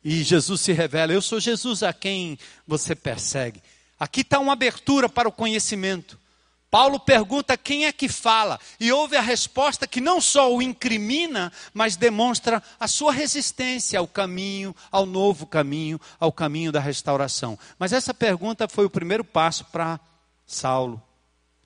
[0.03, 3.61] E Jesus se revela: Eu sou Jesus a quem você persegue.
[3.99, 6.19] Aqui está uma abertura para o conhecimento.
[6.69, 11.51] Paulo pergunta quem é que fala, e ouve a resposta que não só o incrimina,
[11.73, 17.57] mas demonstra a sua resistência ao caminho, ao novo caminho, ao caminho da restauração.
[17.79, 19.99] Mas essa pergunta foi o primeiro passo para
[20.45, 21.01] Saulo.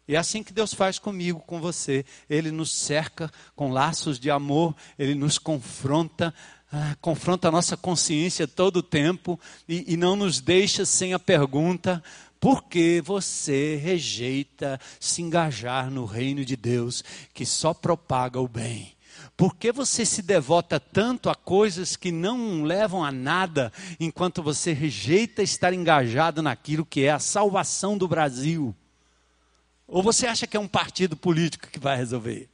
[0.07, 2.05] E é assim que Deus faz comigo, com você.
[2.29, 6.33] Ele nos cerca com laços de amor, ele nos confronta,
[6.71, 11.19] ah, confronta a nossa consciência todo o tempo e, e não nos deixa sem a
[11.19, 12.03] pergunta:
[12.41, 17.03] por que você rejeita se engajar no reino de Deus
[17.35, 18.97] que só propaga o bem?
[19.37, 24.73] Por que você se devota tanto a coisas que não levam a nada, enquanto você
[24.73, 28.75] rejeita estar engajado naquilo que é a salvação do Brasil?
[29.87, 32.49] Ou você acha que é um partido político que vai resolver?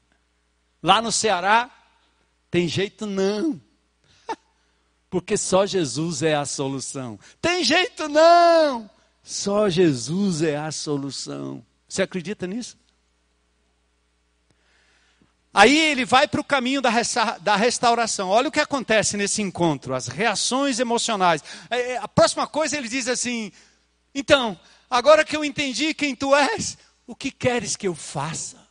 [0.84, 1.72] Lá no Ceará,
[2.52, 3.62] tem jeito não.
[5.10, 7.18] Porque só Jesus é a solução.
[7.42, 8.97] Tem jeito não.
[9.28, 11.62] Só Jesus é a solução.
[11.86, 12.78] Você acredita nisso?
[15.54, 18.30] Aí ele vai para o caminho da, resta da restauração.
[18.30, 21.44] Olha o que acontece nesse encontro, as reações emocionais.
[21.70, 23.52] É, é, a próxima coisa ele diz assim:
[24.16, 24.58] então,
[24.90, 28.66] agora que eu entendi quem tu és, o que queres que eu faça?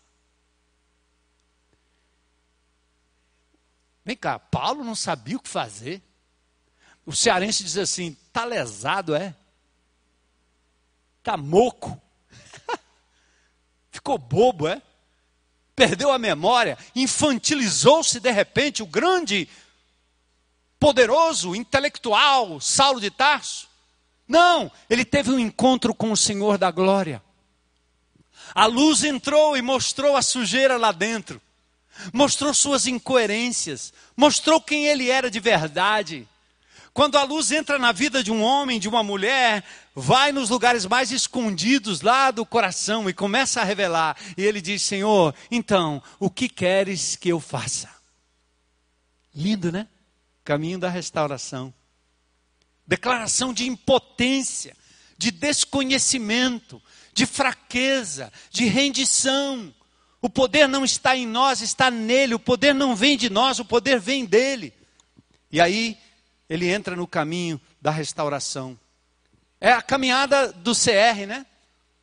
[4.02, 6.02] Vem cá, Paulo não sabia o que fazer.
[7.04, 9.36] O cearense diz assim: tá lesado, é?
[11.26, 12.00] Tá moco.
[13.90, 14.80] Ficou bobo, é?
[15.74, 19.48] Perdeu a memória, infantilizou-se de repente o grande,
[20.78, 23.68] poderoso, intelectual Saulo de Tarso.
[24.28, 27.20] Não, ele teve um encontro com o Senhor da glória.
[28.54, 31.42] A luz entrou e mostrou a sujeira lá dentro,
[32.12, 36.28] mostrou suas incoerências, mostrou quem ele era de verdade.
[36.94, 39.64] Quando a luz entra na vida de um homem, de uma mulher,
[39.98, 44.14] vai nos lugares mais escondidos lá do coração e começa a revelar.
[44.36, 47.88] E ele diz: Senhor, então, o que queres que eu faça?
[49.34, 49.88] Lindo, né?
[50.44, 51.72] Caminho da restauração.
[52.86, 54.76] Declaração de impotência,
[55.16, 56.80] de desconhecimento,
[57.14, 59.74] de fraqueza, de rendição.
[60.20, 62.34] O poder não está em nós, está nele.
[62.34, 64.74] O poder não vem de nós, o poder vem dele.
[65.50, 65.96] E aí
[66.50, 68.78] ele entra no caminho da restauração.
[69.66, 71.44] É a caminhada do CR, né?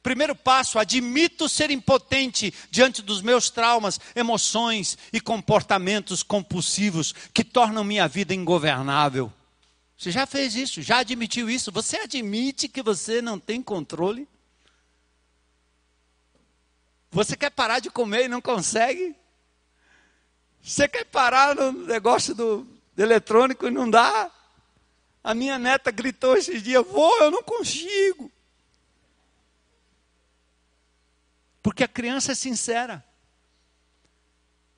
[0.02, 7.82] Primeiro passo, admito ser impotente diante dos meus traumas, emoções e comportamentos compulsivos que tornam
[7.82, 9.32] minha vida ingovernável.
[9.98, 11.72] Você já fez isso, já admitiu isso?
[11.72, 14.28] Você admite que você não tem controle?
[17.12, 19.16] Você quer parar de comer e não consegue?
[20.62, 24.30] Você quer parar no negócio do, do eletrônico e não dá?
[25.24, 28.32] A minha neta gritou esses dias: Vô, eu não consigo.
[31.62, 33.04] Porque a criança é sincera.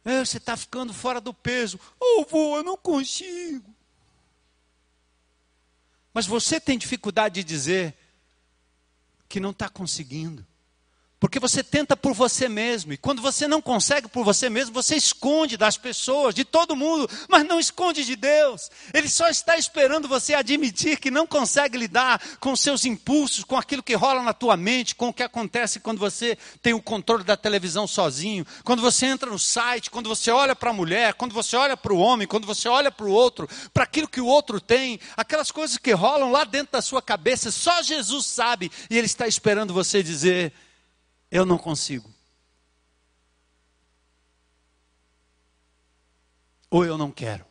[0.04, 1.80] É, você está ficando fora do peso.
[2.00, 3.74] Oh, vô, eu não consigo.
[6.14, 7.98] Mas você tem dificuldade de dizer
[9.28, 10.46] que não está conseguindo.
[11.18, 14.98] Porque você tenta por você mesmo, e quando você não consegue por você mesmo, você
[14.98, 18.70] esconde das pessoas, de todo mundo, mas não esconde de Deus.
[18.94, 23.82] Ele só está esperando você admitir que não consegue lidar com seus impulsos, com aquilo
[23.82, 27.38] que rola na tua mente, com o que acontece quando você tem o controle da
[27.38, 31.56] televisão sozinho, quando você entra no site, quando você olha para a mulher, quando você
[31.56, 34.60] olha para o homem, quando você olha para o outro, para aquilo que o outro
[34.60, 39.08] tem, aquelas coisas que rolam lá dentro da sua cabeça, só Jesus sabe, e Ele
[39.08, 40.52] está esperando você dizer
[41.36, 42.10] eu não consigo.
[46.70, 47.46] Ou eu não quero.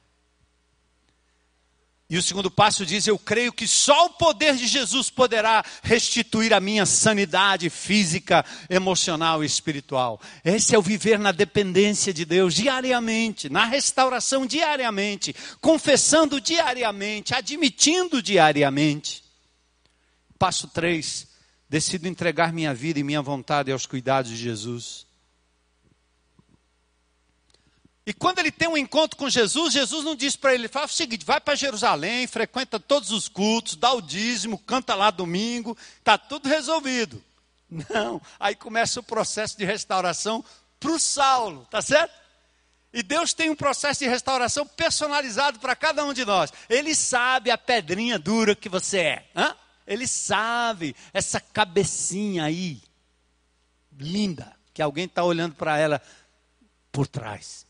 [2.09, 6.55] E o segundo passo diz: Eu creio que só o poder de Jesus poderá restituir
[6.55, 10.19] a minha sanidade física, emocional e espiritual.
[10.43, 18.23] Esse é o viver na dependência de Deus diariamente, na restauração diariamente, confessando diariamente, admitindo
[18.23, 19.23] diariamente.
[20.39, 21.34] Passo 3:
[21.75, 25.05] Decido entregar minha vida e minha vontade aos cuidados de Jesus.
[28.07, 30.89] E quando ele tem um encontro com Jesus, Jesus não diz para ele, fala o
[30.89, 36.17] seguinte, vai para Jerusalém, frequenta todos os cultos, dá o dízimo, canta lá domingo, está
[36.17, 37.21] tudo resolvido.
[37.91, 40.45] Não, aí começa o processo de restauração
[40.79, 42.15] para o Saulo, tá certo?
[42.93, 46.53] E Deus tem um processo de restauração personalizado para cada um de nós.
[46.71, 49.31] Ele sabe a pedrinha dura que você é.
[49.35, 49.57] Hã?
[49.87, 52.83] Ele sabe essa cabecinha aí,
[53.93, 56.01] linda, que alguém está olhando para ela
[56.91, 57.67] por trás.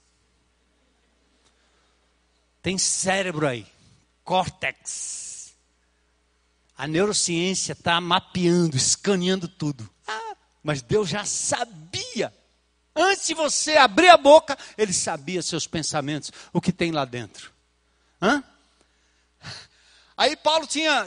[2.63, 3.67] Tem cérebro aí,
[4.23, 5.55] córtex.
[6.77, 9.89] A neurociência está mapeando, escaneando tudo.
[10.07, 12.33] Ah, mas Deus já sabia.
[12.97, 17.53] Antes de você abrir a boca, Ele sabia seus pensamentos, o que tem lá dentro.
[18.23, 18.43] Hã?
[20.17, 21.07] Aí Paulo tinha,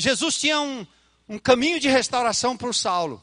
[0.00, 0.86] Jesus tinha um,
[1.28, 3.22] um caminho de restauração para o Saulo.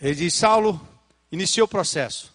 [0.00, 0.80] Ele diz: Saulo,
[1.30, 2.32] iniciou o processo.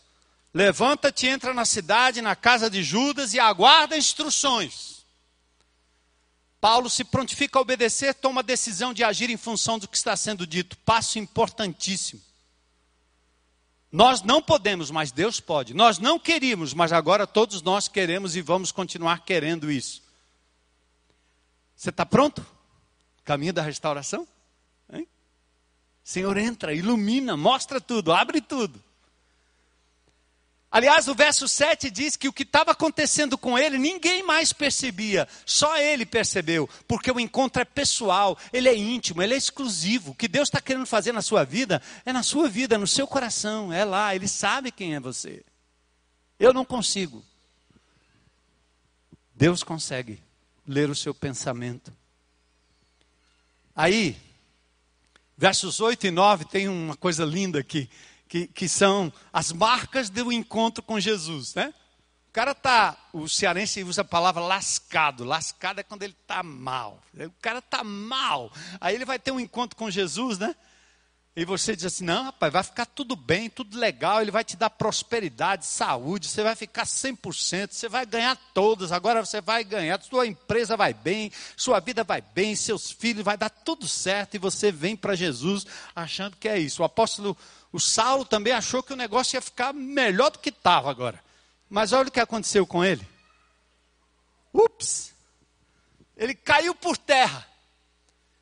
[0.53, 4.97] Levanta-te, entra na cidade, na casa de Judas e aguarda instruções.
[6.59, 10.15] Paulo se prontifica a obedecer, toma a decisão de agir em função do que está
[10.15, 10.75] sendo dito.
[10.77, 12.21] Passo importantíssimo.
[13.91, 15.73] Nós não podemos, mas Deus pode.
[15.73, 20.01] Nós não queríamos, mas agora todos nós queremos e vamos continuar querendo isso.
[21.77, 22.43] Você está pronto?
[23.23, 24.27] Caminho da restauração?
[24.91, 25.07] Hein?
[26.03, 28.83] Senhor, entra, ilumina, mostra tudo, abre tudo.
[30.71, 35.27] Aliás, o verso 7 diz que o que estava acontecendo com ele, ninguém mais percebia,
[35.45, 40.11] só ele percebeu, porque o encontro é pessoal, ele é íntimo, ele é exclusivo.
[40.11, 43.07] O que Deus está querendo fazer na sua vida, é na sua vida, no seu
[43.07, 45.45] coração, é lá, ele sabe quem é você.
[46.39, 47.23] Eu não consigo.
[49.33, 50.26] Deus consegue
[50.67, 51.93] ler o seu pensamento.
[53.75, 54.17] Aí,
[55.37, 57.89] versos 8 e 9 tem uma coisa linda aqui,
[58.27, 61.73] que, que são as marcas do encontro com Jesus, né?
[62.29, 65.23] O cara tá, o cearense usa a palavra lascado.
[65.23, 67.01] Lascado é quando ele está mal.
[67.15, 68.51] O cara está mal.
[68.79, 70.55] Aí ele vai ter um encontro com Jesus, né?
[71.37, 74.57] E você diz assim: não, rapaz, vai ficar tudo bem, tudo legal, ele vai te
[74.57, 80.01] dar prosperidade, saúde, você vai ficar 100%, você vai ganhar todas, agora você vai ganhar,
[80.01, 84.39] sua empresa vai bem, sua vida vai bem, seus filhos, vai dar tudo certo, e
[84.39, 86.81] você vem para Jesus achando que é isso.
[86.81, 87.37] O apóstolo,
[87.71, 91.23] o Saulo também achou que o negócio ia ficar melhor do que estava agora.
[91.69, 93.07] Mas olha o que aconteceu com ele.
[94.51, 95.13] Ups!
[96.15, 97.47] Ele caiu por terra,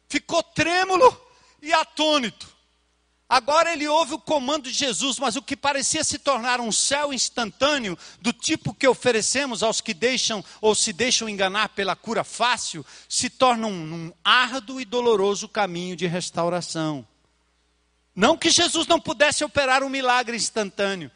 [0.07, 1.21] ficou trêmulo
[1.61, 2.54] e atônito.
[3.27, 7.11] Agora ele ouve o comando de Jesus, mas o que parecia se tornar um céu
[7.11, 12.85] instantâneo, do tipo que oferecemos aos que deixam ou se deixam enganar pela cura fácil,
[13.09, 17.05] se torna um, um árduo e doloroso caminho de restauração.
[18.15, 21.11] Não que Jesus não pudesse operar um milagre instantâneo,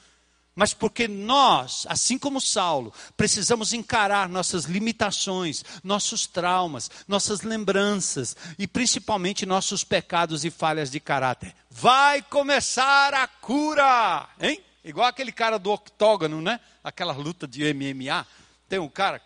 [0.56, 8.68] mas porque nós, assim como Saulo, precisamos encarar nossas limitações, nossos traumas, nossas lembranças e
[8.68, 11.56] principalmente nossos pecados e falhas de caráter.
[11.70, 14.62] Vai começar a cura, hein?
[14.84, 16.60] Igual aquele cara do octógono, né?
[16.84, 18.28] Aquela luta de MMA.
[18.68, 19.22] Tem um cara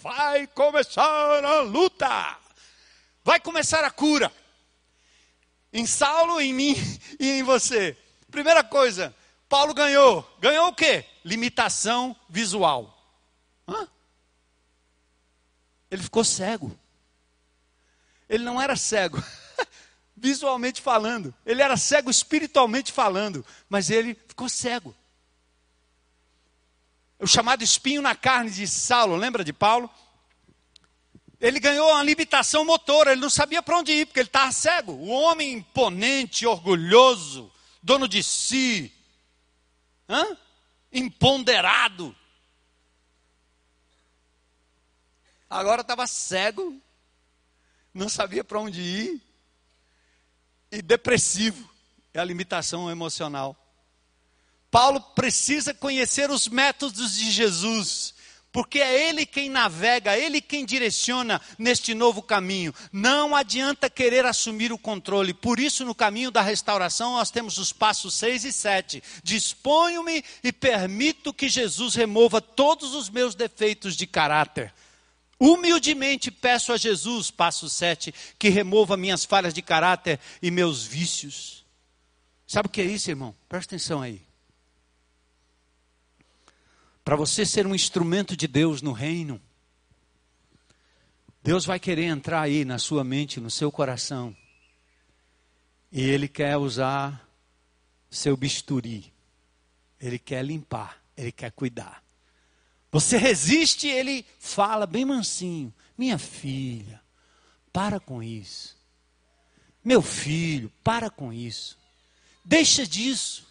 [0.00, 2.38] Vai começar a luta.
[3.22, 4.32] Vai começar a cura
[5.74, 6.76] em Saulo, em mim
[7.18, 7.96] e em você.
[8.30, 9.14] Primeira coisa,
[9.48, 10.24] Paulo ganhou.
[10.40, 11.04] Ganhou o quê?
[11.24, 12.96] Limitação visual.
[13.66, 13.88] Hã?
[15.90, 16.78] Ele ficou cego.
[18.28, 19.22] Ele não era cego,
[20.16, 21.34] visualmente falando.
[21.44, 23.44] Ele era cego espiritualmente falando.
[23.68, 24.94] Mas ele ficou cego.
[27.18, 29.90] O chamado espinho na carne de Saulo, lembra de Paulo?
[31.44, 34.92] Ele ganhou uma limitação motora, ele não sabia para onde ir, porque ele estava cego.
[34.92, 38.90] O homem imponente, orgulhoso, dono de si,
[40.08, 40.38] hã?
[40.90, 42.16] imponderado.
[45.50, 46.80] Agora estava cego,
[47.92, 49.22] não sabia para onde ir,
[50.72, 51.70] e depressivo.
[52.14, 53.54] É a limitação emocional.
[54.70, 58.13] Paulo precisa conhecer os métodos de Jesus
[58.54, 62.72] porque é Ele quem navega, é Ele quem direciona neste novo caminho.
[62.92, 65.34] Não adianta querer assumir o controle.
[65.34, 69.02] Por isso, no caminho da restauração, nós temos os passos 6 e 7.
[69.24, 74.72] Disponho-me e permito que Jesus remova todos os meus defeitos de caráter.
[75.40, 81.64] Humildemente peço a Jesus, passo 7, que remova minhas falhas de caráter e meus vícios.
[82.46, 83.34] Sabe o que é isso, irmão?
[83.48, 84.22] Presta atenção aí.
[87.04, 89.40] Para você ser um instrumento de Deus no reino,
[91.42, 94.34] Deus vai querer entrar aí na sua mente, no seu coração,
[95.92, 97.28] E ele quer usar
[98.10, 99.12] seu bisturi.
[100.00, 102.02] Ele quer limpar, ele quer cuidar.
[102.90, 107.00] Você resiste, ele fala bem mansinho: Minha filha,
[107.72, 108.76] para com isso.
[109.84, 111.78] Meu filho, para com isso.
[112.44, 113.46] Deixa disso.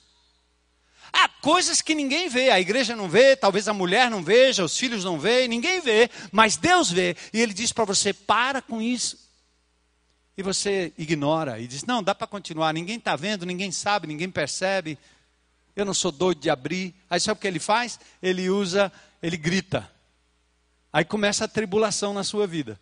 [1.16, 4.76] Há coisas que ninguém vê, a igreja não vê, talvez a mulher não veja, os
[4.76, 7.16] filhos não veem, ninguém vê, mas Deus vê.
[7.32, 9.24] E Ele diz para você: para com isso.
[10.36, 14.30] E você ignora e diz: não, dá para continuar, ninguém está vendo, ninguém sabe, ninguém
[14.30, 14.97] percebe.
[15.76, 16.95] Eu não sou doido de abrir.
[17.07, 17.99] Aí sabe o que ele faz?
[18.22, 18.91] Ele usa,
[19.22, 19.89] ele grita.
[20.91, 22.80] Aí começa a tribulação na sua vida.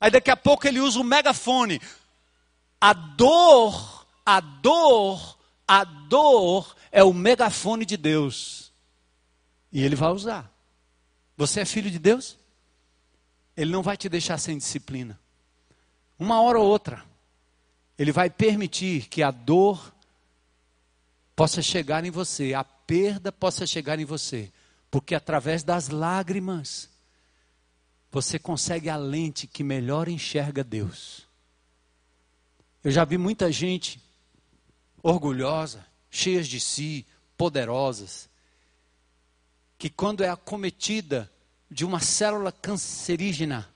[0.00, 1.80] Aí daqui a pouco ele usa o megafone.
[2.80, 5.38] A dor, a dor,
[5.72, 8.70] a dor é o megafone de Deus.
[9.72, 10.52] E ele vai usar.
[11.34, 12.36] Você é filho de Deus?
[13.56, 15.18] Ele não vai te deixar sem disciplina.
[16.18, 17.02] Uma hora ou outra,
[17.98, 19.94] ele vai permitir que a dor
[21.34, 24.52] possa chegar em você, a perda possa chegar em você,
[24.90, 26.90] porque através das lágrimas
[28.10, 31.26] você consegue a lente que melhor enxerga Deus.
[32.84, 34.01] Eu já vi muita gente
[35.02, 38.28] orgulhosa, cheias de si, poderosas,
[39.76, 41.30] que quando é acometida
[41.70, 43.68] de uma célula cancerígena,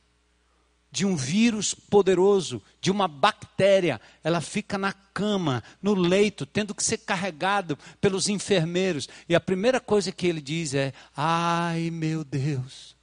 [0.91, 6.85] de um vírus poderoso, de uma bactéria, ela fica na cama, no leito, tendo que
[6.85, 9.09] ser carregado pelos enfermeiros.
[9.29, 12.97] E a primeira coisa que ele diz é: "Ai, meu Deus".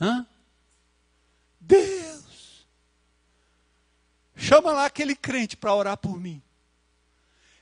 [0.00, 0.26] Hã?
[1.60, 2.13] Deus.
[4.36, 6.42] Chama lá aquele crente para orar por mim.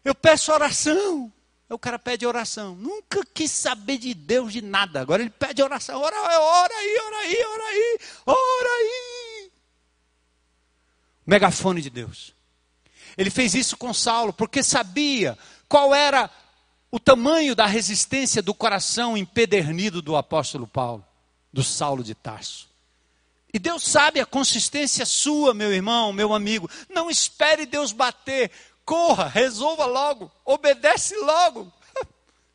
[0.05, 1.33] Eu peço oração.
[1.69, 2.75] O cara pede oração.
[2.75, 5.01] Nunca quis saber de Deus de nada.
[5.01, 6.01] Agora ele pede oração.
[6.01, 9.51] Ora, ora aí, ora aí, ora aí, ora aí.
[11.27, 12.35] Megafone de Deus.
[13.17, 16.31] Ele fez isso com Saulo porque sabia qual era
[16.91, 21.05] o tamanho da resistência do coração empedernido do apóstolo Paulo,
[21.53, 22.72] do Saulo de Tarso.
[23.53, 26.71] E Deus sabe a consistência sua, meu irmão, meu amigo.
[26.89, 28.51] Não espere Deus bater
[28.85, 31.73] corra, resolva logo, obedece logo.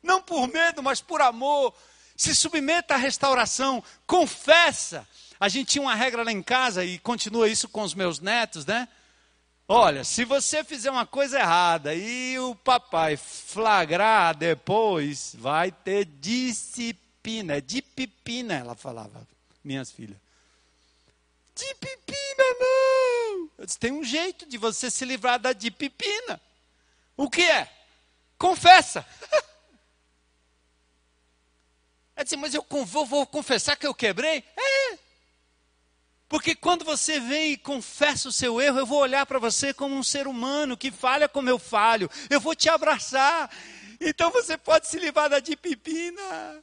[0.02, 1.74] Não por medo, mas por amor.
[2.16, 5.06] Se submeta à restauração, confessa.
[5.38, 8.66] A gente tinha uma regra lá em casa e continua isso com os meus netos,
[8.66, 8.88] né?
[9.68, 17.58] Olha, se você fizer uma coisa errada e o papai flagrar depois, vai ter disciplina.
[17.58, 19.26] É de pipina, ela falava,
[19.62, 20.16] minhas filhas.
[21.58, 23.50] De pipina, não!
[23.58, 26.40] Eu disse, tem um jeito de você se livrar da de pipina.
[27.16, 27.68] O que é?
[28.38, 29.04] Confessa.
[32.14, 34.44] Ela disse, mas eu vou, vou confessar que eu quebrei?
[34.56, 34.98] É.
[36.28, 39.96] Porque quando você vem e confessa o seu erro, eu vou olhar para você como
[39.96, 42.08] um ser humano que falha como eu falho.
[42.30, 43.50] Eu vou te abraçar.
[44.00, 46.62] Então você pode se livrar da de pipina.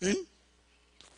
[0.00, 0.28] Hein?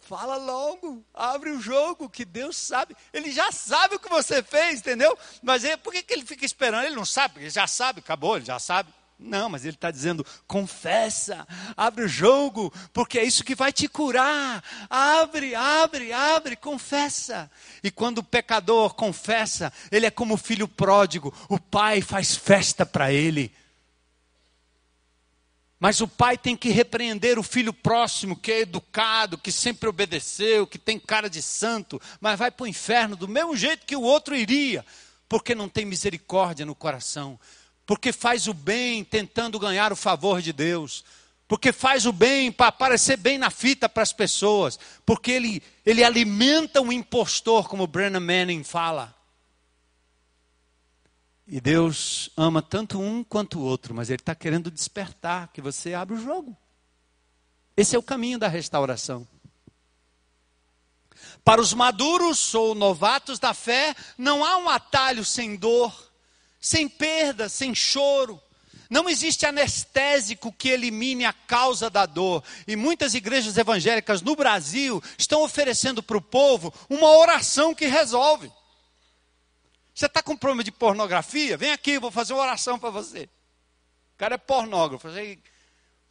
[0.09, 2.97] Fala logo, abre o jogo, que Deus sabe.
[3.13, 5.19] Ele já sabe o que você fez, entendeu?
[5.43, 6.87] Mas ele, por que, que ele fica esperando?
[6.87, 8.89] Ele não sabe, ele já sabe, acabou, ele já sabe.
[9.19, 11.45] Não, mas ele está dizendo: confessa,
[11.77, 14.63] abre o jogo, porque é isso que vai te curar.
[14.89, 17.51] Abre, abre, abre, confessa.
[17.83, 22.87] E quando o pecador confessa, ele é como o filho pródigo, o pai faz festa
[22.87, 23.53] para ele.
[25.79, 30.67] Mas o pai tem que repreender o filho próximo, que é educado, que sempre obedeceu,
[30.67, 34.03] que tem cara de santo, mas vai para o inferno do mesmo jeito que o
[34.03, 34.85] outro iria,
[35.29, 37.39] porque não tem misericórdia no coração,
[37.85, 41.05] porque faz o bem tentando ganhar o favor de Deus,
[41.47, 46.03] porque faz o bem para aparecer bem na fita para as pessoas, porque ele, ele
[46.03, 49.16] alimenta um impostor, como Brennan Manning fala.
[51.47, 55.95] E Deus ama tanto um quanto o outro, mas Ele está querendo despertar que você
[55.95, 56.57] abra o jogo.
[57.77, 59.27] Esse é o caminho da restauração.
[61.45, 65.95] Para os maduros ou novatos da fé, não há um atalho sem dor,
[66.61, 68.43] sem perda, sem choro.
[68.91, 72.43] Não existe anestésico que elimine a causa da dor.
[72.67, 78.51] E muitas igrejas evangélicas no Brasil estão oferecendo para o povo uma oração que resolve.
[79.97, 81.57] Você está com problema de pornografia?
[81.57, 83.31] Vem aqui, vou fazer uma oração para você.
[84.15, 85.11] O cara é pornógrafo.
[85.11, 85.39] Você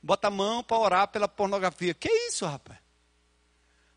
[0.02, 1.94] bota a mão para orar pela pornografia.
[1.94, 2.80] Que isso, rapaz?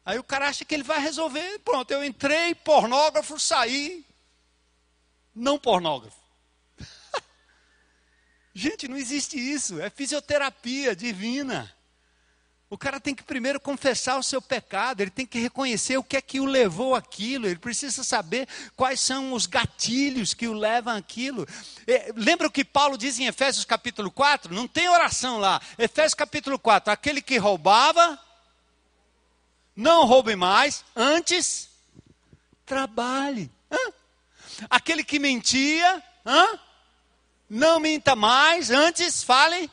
[0.04, 1.60] Aí o cara acha que ele vai resolver.
[1.60, 4.04] Pronto, eu entrei, pornógrafo, saí.
[5.34, 6.20] Não pornógrafo.
[8.52, 9.80] Gente, não existe isso.
[9.80, 11.74] É fisioterapia divina.
[12.70, 16.18] O cara tem que primeiro confessar o seu pecado, ele tem que reconhecer o que
[16.18, 18.46] é que o levou àquilo, ele precisa saber
[18.76, 21.46] quais são os gatilhos que o levam àquilo.
[21.86, 24.54] É, lembra o que Paulo diz em Efésios capítulo 4?
[24.54, 25.62] Não tem oração lá.
[25.78, 28.18] Efésios capítulo 4: aquele que roubava,
[29.74, 31.70] não roube mais, antes,
[32.66, 33.50] trabalhe.
[33.72, 33.92] Hã?
[34.68, 36.58] Aquele que mentia, hã?
[37.48, 39.70] não minta mais, antes fale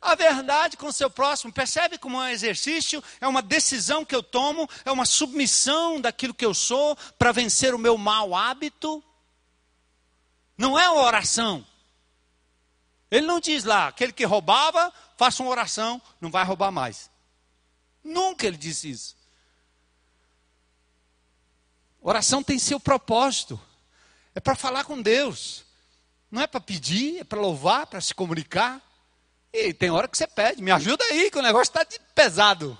[0.00, 1.52] a verdade com o seu próximo.
[1.52, 3.02] Percebe como é um exercício?
[3.20, 7.74] É uma decisão que eu tomo, é uma submissão daquilo que eu sou para vencer
[7.74, 9.02] o meu mau hábito.
[10.56, 11.66] Não é uma oração.
[13.10, 17.10] Ele não diz lá, aquele que roubava, faça uma oração, não vai roubar mais.
[18.02, 19.16] Nunca ele disse isso.
[22.00, 23.60] Oração tem seu propósito.
[24.34, 25.64] É para falar com Deus.
[26.30, 28.80] Não é para pedir, é para louvar, para se comunicar.
[29.52, 31.84] E tem hora que você pede, me ajuda aí, que o negócio está
[32.14, 32.78] pesado.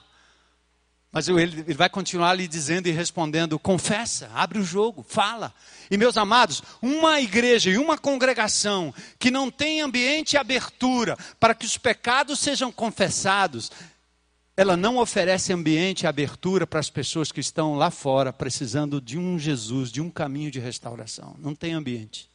[1.13, 5.53] Mas ele, ele vai continuar lhe dizendo e respondendo: confessa, abre o jogo, fala.
[5.91, 11.55] E meus amados, uma igreja e uma congregação que não tem ambiente e abertura para
[11.55, 13.73] que os pecados sejam confessados,
[14.57, 19.19] ela não oferece ambiente e abertura para as pessoas que estão lá fora precisando de
[19.19, 21.35] um Jesus, de um caminho de restauração.
[21.41, 22.30] Não tem ambiente.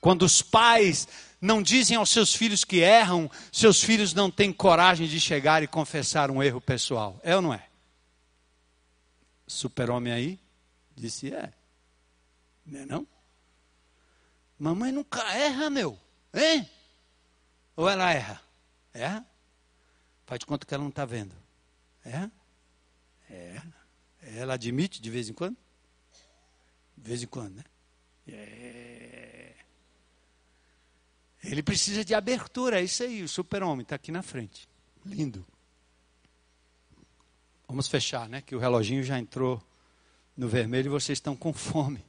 [0.00, 1.08] Quando os pais
[1.40, 5.66] não dizem aos seus filhos que erram, seus filhos não têm coragem de chegar e
[5.66, 7.20] confessar um erro pessoal.
[7.22, 7.66] É ou não é?
[9.46, 10.38] Super-homem aí
[10.94, 11.52] disse: é.
[12.66, 13.06] Não é não?
[14.58, 15.98] Mamãe nunca erra, meu.
[16.34, 16.68] Hein?
[17.76, 18.42] Ou ela erra?
[18.92, 19.24] Erra?
[20.26, 21.34] Faz de conta que ela não está vendo.
[22.04, 22.30] Erra?
[23.30, 23.74] Erra.
[24.20, 25.56] Ela admite de vez em quando?
[26.96, 27.64] De vez em quando, né?
[28.26, 28.97] É.
[31.42, 34.68] Ele precisa de abertura, é isso aí, o super-homem está aqui na frente.
[35.04, 35.46] Lindo.
[37.68, 38.40] Vamos fechar, né?
[38.40, 39.62] Que o reloginho já entrou
[40.36, 42.04] no vermelho e vocês estão com fome.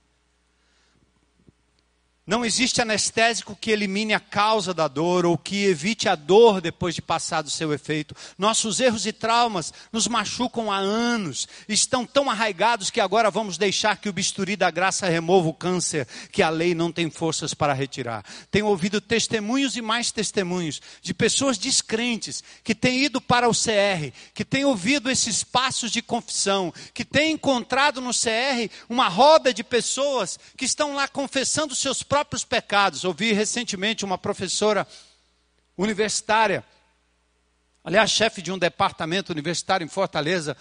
[2.30, 6.94] Não existe anestésico que elimine a causa da dor ou que evite a dor depois
[6.94, 8.16] de passar do seu efeito.
[8.38, 13.98] Nossos erros e traumas nos machucam há anos, estão tão arraigados que agora vamos deixar
[13.98, 17.74] que o bisturi da graça remova o câncer que a lei não tem forças para
[17.74, 18.24] retirar.
[18.52, 24.14] Tenho ouvido testemunhos e mais testemunhos de pessoas descrentes que têm ido para o CR,
[24.36, 29.64] que têm ouvido esses passos de confissão, que têm encontrado no CR uma roda de
[29.64, 33.06] pessoas que estão lá confessando seus próprios próprios pecados.
[33.06, 34.86] Ouvi recentemente uma professora
[35.78, 36.66] universitária,
[37.84, 40.58] aliás, chefe de um departamento universitário em Fortaleza,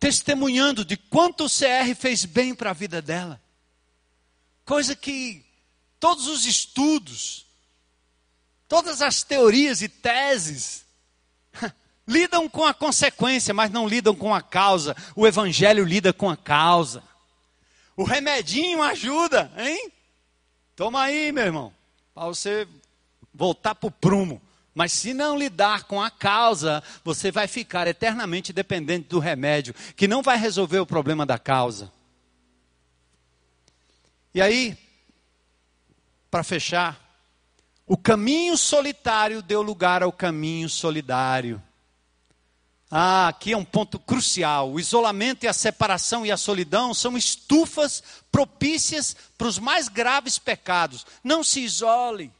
[0.00, 3.40] testemunhando de quanto o CR fez bem para a vida dela.
[4.64, 5.44] Coisa que
[6.00, 7.44] todos os estudos,
[8.66, 10.86] todas as teorias e teses
[12.08, 14.96] lidam com a consequência, mas não lidam com a causa.
[15.14, 17.02] O evangelho lida com a causa.
[17.94, 19.92] O remedinho ajuda, hein?
[20.76, 21.72] Toma aí, meu irmão,
[22.14, 22.68] para você
[23.32, 24.42] voltar para o prumo.
[24.74, 30.06] Mas se não lidar com a causa, você vai ficar eternamente dependente do remédio, que
[30.06, 31.90] não vai resolver o problema da causa.
[34.34, 34.76] E aí,
[36.30, 37.00] para fechar,
[37.86, 41.62] o caminho solitário deu lugar ao caminho solidário.
[42.90, 44.70] Ah, aqui é um ponto crucial.
[44.70, 50.38] O isolamento e a separação e a solidão são estufas propícias para os mais graves
[50.38, 51.04] pecados.
[51.22, 52.32] Não se isole.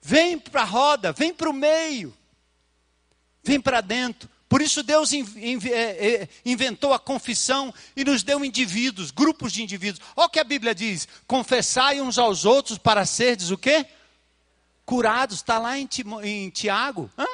[0.00, 2.14] Vem para a roda, vem para o meio.
[3.42, 4.28] Vem para dentro.
[4.48, 5.18] Por isso Deus é,
[5.72, 10.06] é, inventou a confissão e nos deu indivíduos, grupos de indivíduos.
[10.14, 13.84] Olha o que a Bíblia diz: confessai uns aos outros para serdes o quê?
[14.86, 15.38] Curados.
[15.38, 15.88] Está lá em,
[16.50, 17.10] Tiago.
[17.18, 17.26] Hã?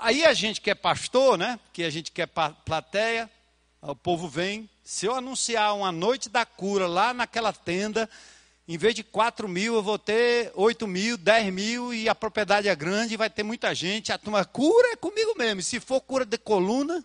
[0.00, 1.58] Aí a gente que é pastor, né?
[1.72, 2.28] Que a gente quer
[2.64, 3.30] plateia,
[3.80, 4.68] o povo vem.
[4.84, 8.08] Se eu anunciar uma noite da cura lá naquela tenda,
[8.68, 12.68] em vez de 4 mil, eu vou ter 8 mil, 10 mil, e a propriedade
[12.68, 14.12] é grande, vai ter muita gente.
[14.12, 15.62] A turma, cura é comigo mesmo.
[15.62, 17.04] Se for cura de coluna,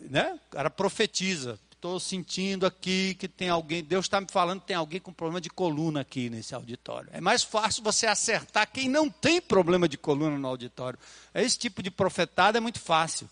[0.00, 0.38] né?
[0.46, 4.76] O cara profetiza estou sentindo aqui que tem alguém, Deus está me falando que tem
[4.76, 7.08] alguém com problema de coluna aqui nesse auditório.
[7.12, 10.98] É mais fácil você acertar quem não tem problema de coluna no auditório.
[11.32, 13.30] Esse tipo de profetada é muito fácil.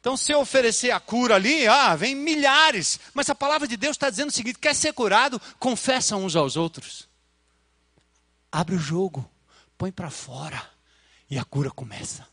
[0.00, 2.98] Então, se eu oferecer a cura ali, ah, vem milhares.
[3.14, 6.56] Mas a palavra de Deus está dizendo o seguinte: quer ser curado, confessa uns aos
[6.56, 7.08] outros.
[8.50, 9.28] Abre o jogo,
[9.78, 10.60] põe para fora
[11.30, 12.26] e a cura começa.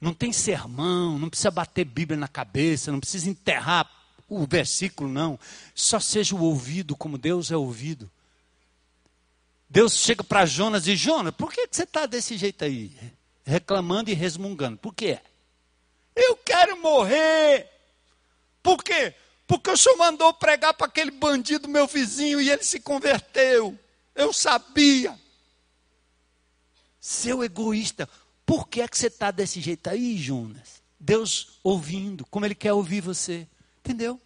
[0.00, 5.38] Não tem sermão, não precisa bater Bíblia na cabeça, não precisa enterrar o versículo, não.
[5.74, 8.10] Só seja o ouvido como Deus é ouvido.
[9.68, 12.96] Deus chega para Jonas e diz: Jonas, por que, que você está desse jeito aí?
[13.44, 14.78] Reclamando e resmungando.
[14.78, 15.18] Por quê?
[16.14, 17.68] Eu quero morrer.
[18.62, 19.14] Por quê?
[19.46, 23.78] Porque o senhor mandou pregar para aquele bandido, meu vizinho, e ele se converteu.
[24.14, 25.18] Eu sabia.
[27.00, 28.08] Seu egoísta,
[28.46, 30.82] por que é que você está desse jeito aí, Jonas?
[30.98, 33.46] Deus ouvindo, como Ele quer ouvir você.
[33.84, 34.18] Entendeu?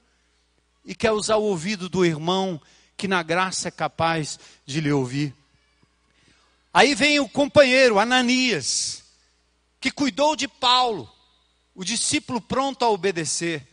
[0.84, 2.62] E quer usar o ouvido do irmão
[2.96, 5.34] que na graça é capaz de lhe ouvir.
[6.72, 9.02] Aí vem o companheiro, Ananias,
[9.80, 11.12] que cuidou de Paulo,
[11.74, 13.66] o discípulo pronto a obedecer.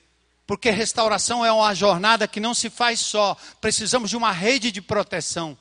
[0.48, 4.82] Porque restauração é uma jornada que não se faz só, precisamos de uma rede de
[4.82, 5.56] proteção.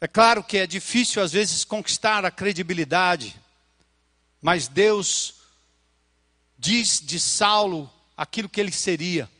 [0.00, 3.38] É claro que é difícil às vezes conquistar a credibilidade,
[4.40, 5.35] mas Deus
[6.66, 9.30] diz de Saulo aquilo que ele seria: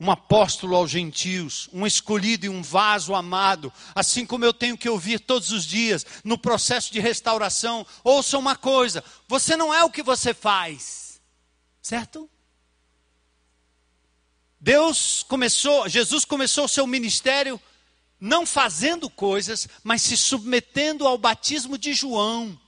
[0.00, 4.88] um apóstolo aos gentios, um escolhido e um vaso amado, assim como eu tenho que
[4.88, 7.86] ouvir todos os dias no processo de restauração.
[8.02, 11.20] Ouça uma coisa: você não é o que você faz,
[11.82, 12.28] certo?
[14.58, 17.60] Deus começou, Jesus começou o seu ministério
[18.18, 22.58] não fazendo coisas, mas se submetendo ao batismo de João.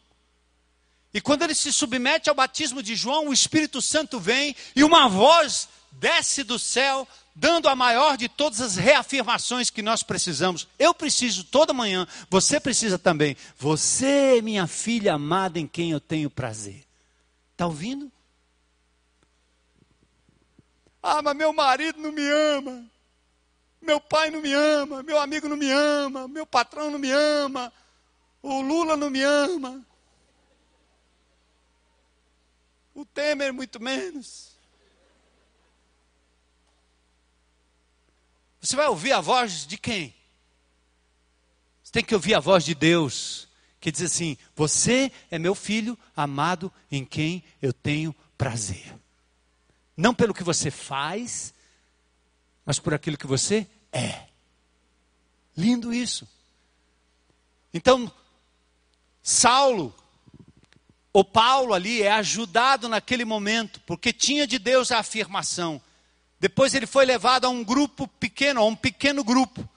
[1.12, 5.08] E quando ele se submete ao batismo de João, o Espírito Santo vem e uma
[5.08, 10.68] voz desce do céu, dando a maior de todas as reafirmações que nós precisamos.
[10.78, 13.36] Eu preciso toda manhã, você precisa também.
[13.56, 16.84] Você minha filha amada em quem eu tenho prazer.
[17.52, 18.10] Está ouvindo?
[21.02, 22.84] Ah, mas meu marido não me ama.
[23.80, 27.72] Meu pai não me ama, meu amigo não me ama, meu patrão não me ama,
[28.42, 29.84] o Lula não me ama,
[33.00, 34.50] o Temer muito menos.
[38.60, 40.14] Você vai ouvir a voz de quem?
[41.82, 43.48] Você tem que ouvir a voz de Deus,
[43.80, 48.94] que diz assim: Você é meu filho amado em quem eu tenho prazer.
[49.96, 51.54] Não pelo que você faz,
[52.64, 54.26] mas por aquilo que você é.
[55.56, 56.28] Lindo isso.
[57.72, 58.12] Então,
[59.22, 59.94] Saulo,
[61.12, 65.80] ou Paulo ali, é ajudado naquele momento, porque tinha de Deus a afirmação.
[66.38, 69.68] Depois ele foi levado a um grupo pequeno, a um pequeno grupo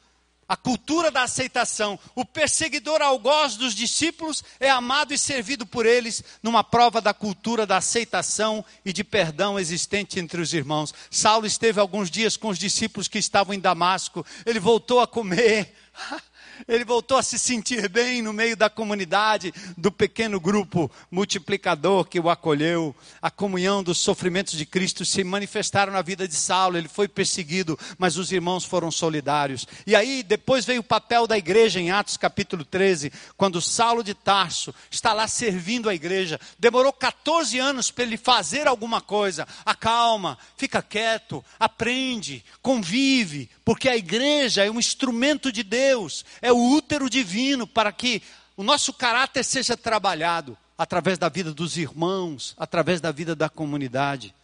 [0.47, 1.99] a cultura da aceitação.
[2.13, 7.65] O perseguidor algoz dos discípulos é amado e servido por eles numa prova da cultura
[7.65, 10.93] da aceitação e de perdão existente entre os irmãos.
[11.09, 14.25] Saulo esteve alguns dias com os discípulos que estavam em Damasco.
[14.45, 15.73] Ele voltou a comer.
[16.67, 22.19] Ele voltou a se sentir bem no meio da comunidade, do pequeno grupo multiplicador que
[22.19, 22.95] o acolheu.
[23.21, 26.77] A comunhão dos sofrimentos de Cristo se manifestaram na vida de Saulo.
[26.77, 29.65] Ele foi perseguido, mas os irmãos foram solidários.
[29.85, 34.13] E aí, depois veio o papel da igreja em Atos capítulo 13, quando Saulo de
[34.13, 36.39] Tarso está lá servindo a igreja.
[36.59, 39.47] Demorou 14 anos para ele fazer alguma coisa.
[39.65, 46.57] Acalma, fica quieto, aprende, convive, porque a igreja é um instrumento de Deus, é o
[46.57, 48.21] útero divino para que
[48.57, 54.35] o nosso caráter seja trabalhado através da vida dos irmãos, através da vida da comunidade.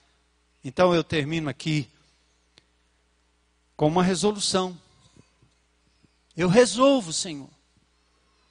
[0.64, 1.90] Então eu termino aqui
[3.76, 4.80] com uma resolução.
[6.38, 7.50] Eu resolvo, Senhor,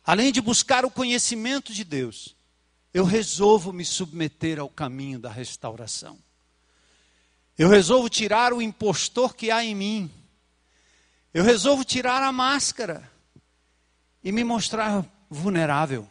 [0.04, 2.36] além de buscar o conhecimento de Deus,
[2.92, 6.18] eu resolvo me submeter ao caminho da restauração.
[7.56, 10.10] Eu resolvo tirar o impostor que há em mim
[11.32, 13.08] eu resolvo tirar a máscara
[14.22, 16.08] e me mostrar vulnerável.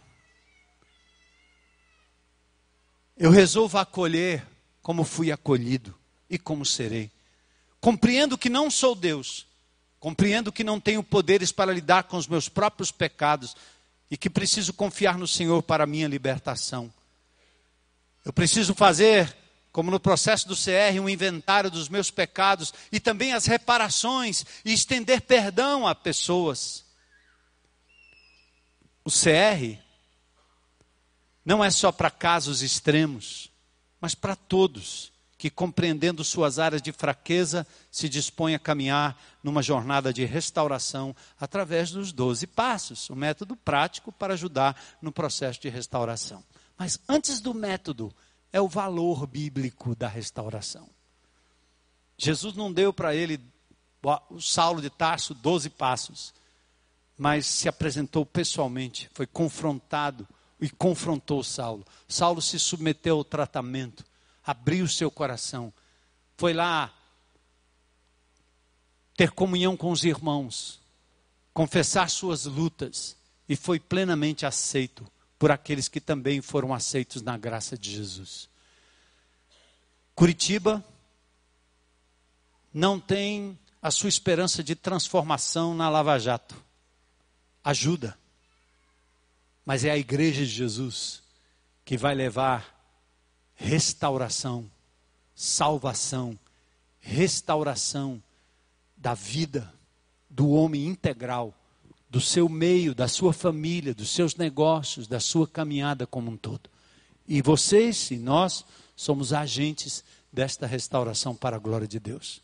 [3.17, 4.45] Eu resolvo acolher
[4.81, 5.95] como fui acolhido
[6.29, 7.11] e como serei.
[7.81, 9.47] Compreendo que não sou Deus,
[9.99, 13.55] compreendo que não tenho poderes para lidar com os meus próprios pecados
[14.09, 16.93] e que preciso confiar no Senhor para a minha libertação.
[18.23, 19.35] Eu preciso fazer
[19.71, 24.73] como no processo do CR, um inventário dos meus pecados e também as reparações e
[24.73, 26.86] estender perdão a pessoas.
[29.07, 29.79] O CR
[31.45, 33.49] não é só para casos extremos,
[34.01, 40.11] mas para todos que, compreendendo suas áreas de fraqueza, se dispõem a caminhar numa jornada
[40.11, 45.69] de restauração através dos 12 passos, o um método prático para ajudar no processo de
[45.69, 46.43] restauração.
[46.77, 48.13] Mas antes do método,
[48.51, 50.89] é o valor bíblico da restauração.
[52.17, 53.39] Jesus não deu para ele,
[54.29, 56.33] o Saulo de Tarso, doze passos,
[57.17, 60.27] mas se apresentou pessoalmente, foi confrontado
[60.61, 61.85] e confrontou Saulo.
[62.07, 64.05] Saulo se submeteu ao tratamento,
[64.45, 65.73] abriu seu coração,
[66.37, 66.93] foi lá
[69.15, 70.79] ter comunhão com os irmãos,
[71.53, 73.17] confessar suas lutas
[73.49, 75.09] e foi plenamente aceito
[75.39, 78.47] por aqueles que também foram aceitos na graça de Jesus.
[80.13, 80.83] Curitiba
[82.73, 86.66] não tem a sua esperança de transformação na Lava Jato.
[87.67, 88.17] Ajuda.
[89.65, 91.21] Mas é a igreja de Jesus
[91.83, 92.73] que vai levar
[93.55, 94.71] restauração,
[95.35, 96.39] salvação,
[97.01, 98.23] restauração
[98.95, 99.69] da vida
[100.29, 101.53] do homem integral,
[102.09, 106.69] do seu meio, da sua família, dos seus negócios, da sua caminhada como um todo.
[107.27, 108.63] E vocês e nós
[108.95, 112.41] somos agentes desta restauração para a glória de Deus.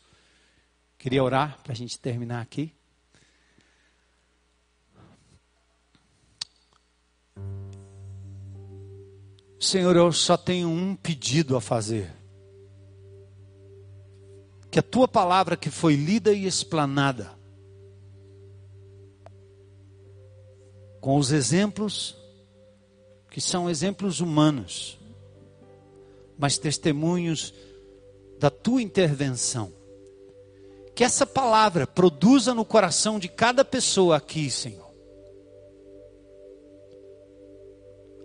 [0.98, 2.74] Queria orar para a gente terminar aqui.
[9.58, 12.12] Senhor, eu só tenho um pedido a fazer.
[14.70, 17.30] Que a tua palavra que foi lida e explanada,
[21.00, 22.16] com os exemplos,
[23.30, 24.98] que são exemplos humanos,
[26.38, 27.54] mas testemunhos
[28.38, 29.72] da tua intervenção,
[30.94, 34.83] que essa palavra produza no coração de cada pessoa aqui, Senhor,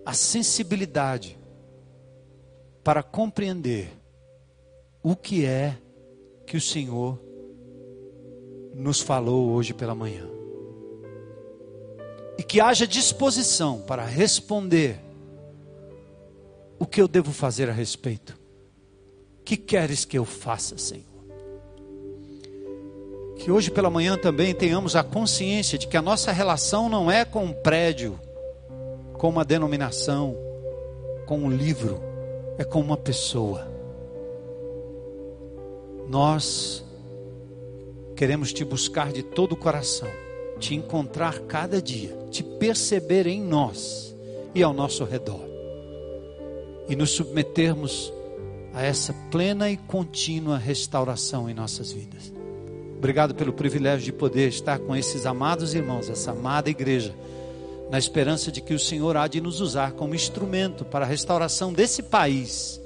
[0.10, 1.38] a sensibilidade
[2.84, 3.92] para compreender
[5.04, 5.78] o que é
[6.48, 7.22] que o Senhor
[8.74, 10.28] nos falou hoje pela manhã.
[12.40, 15.00] E que haja disposição para responder
[16.80, 18.36] o que eu devo fazer a respeito.
[19.46, 21.06] Que queres que eu faça, Senhor?
[23.38, 27.24] que hoje pela manhã também tenhamos a consciência de que a nossa relação não é
[27.24, 28.20] com um prédio,
[29.20, 30.34] com uma denominação,
[31.28, 32.02] com um livro,
[32.58, 33.68] é com uma pessoa.
[36.08, 36.84] Nós
[38.16, 40.08] queremos te buscar de todo o coração,
[40.58, 44.16] te encontrar cada dia, te perceber em nós
[44.56, 45.46] e ao nosso redor,
[46.88, 48.14] e nos submetermos
[48.74, 52.32] a essa plena e contínua restauração em nossas vidas.
[52.98, 57.14] Obrigado pelo privilégio de poder estar com esses amados irmãos, essa amada igreja,
[57.90, 61.74] na esperança de que o Senhor há de nos usar como instrumento para a restauração
[61.74, 62.80] desse país,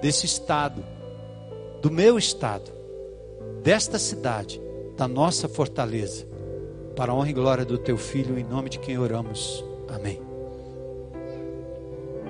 [0.00, 0.84] desse estado,
[1.80, 2.70] do meu estado,
[3.62, 4.60] desta cidade,
[4.96, 6.26] da nossa fortaleza,
[6.94, 9.64] para a honra e glória do teu filho, em nome de quem oramos.
[9.88, 10.31] Amém.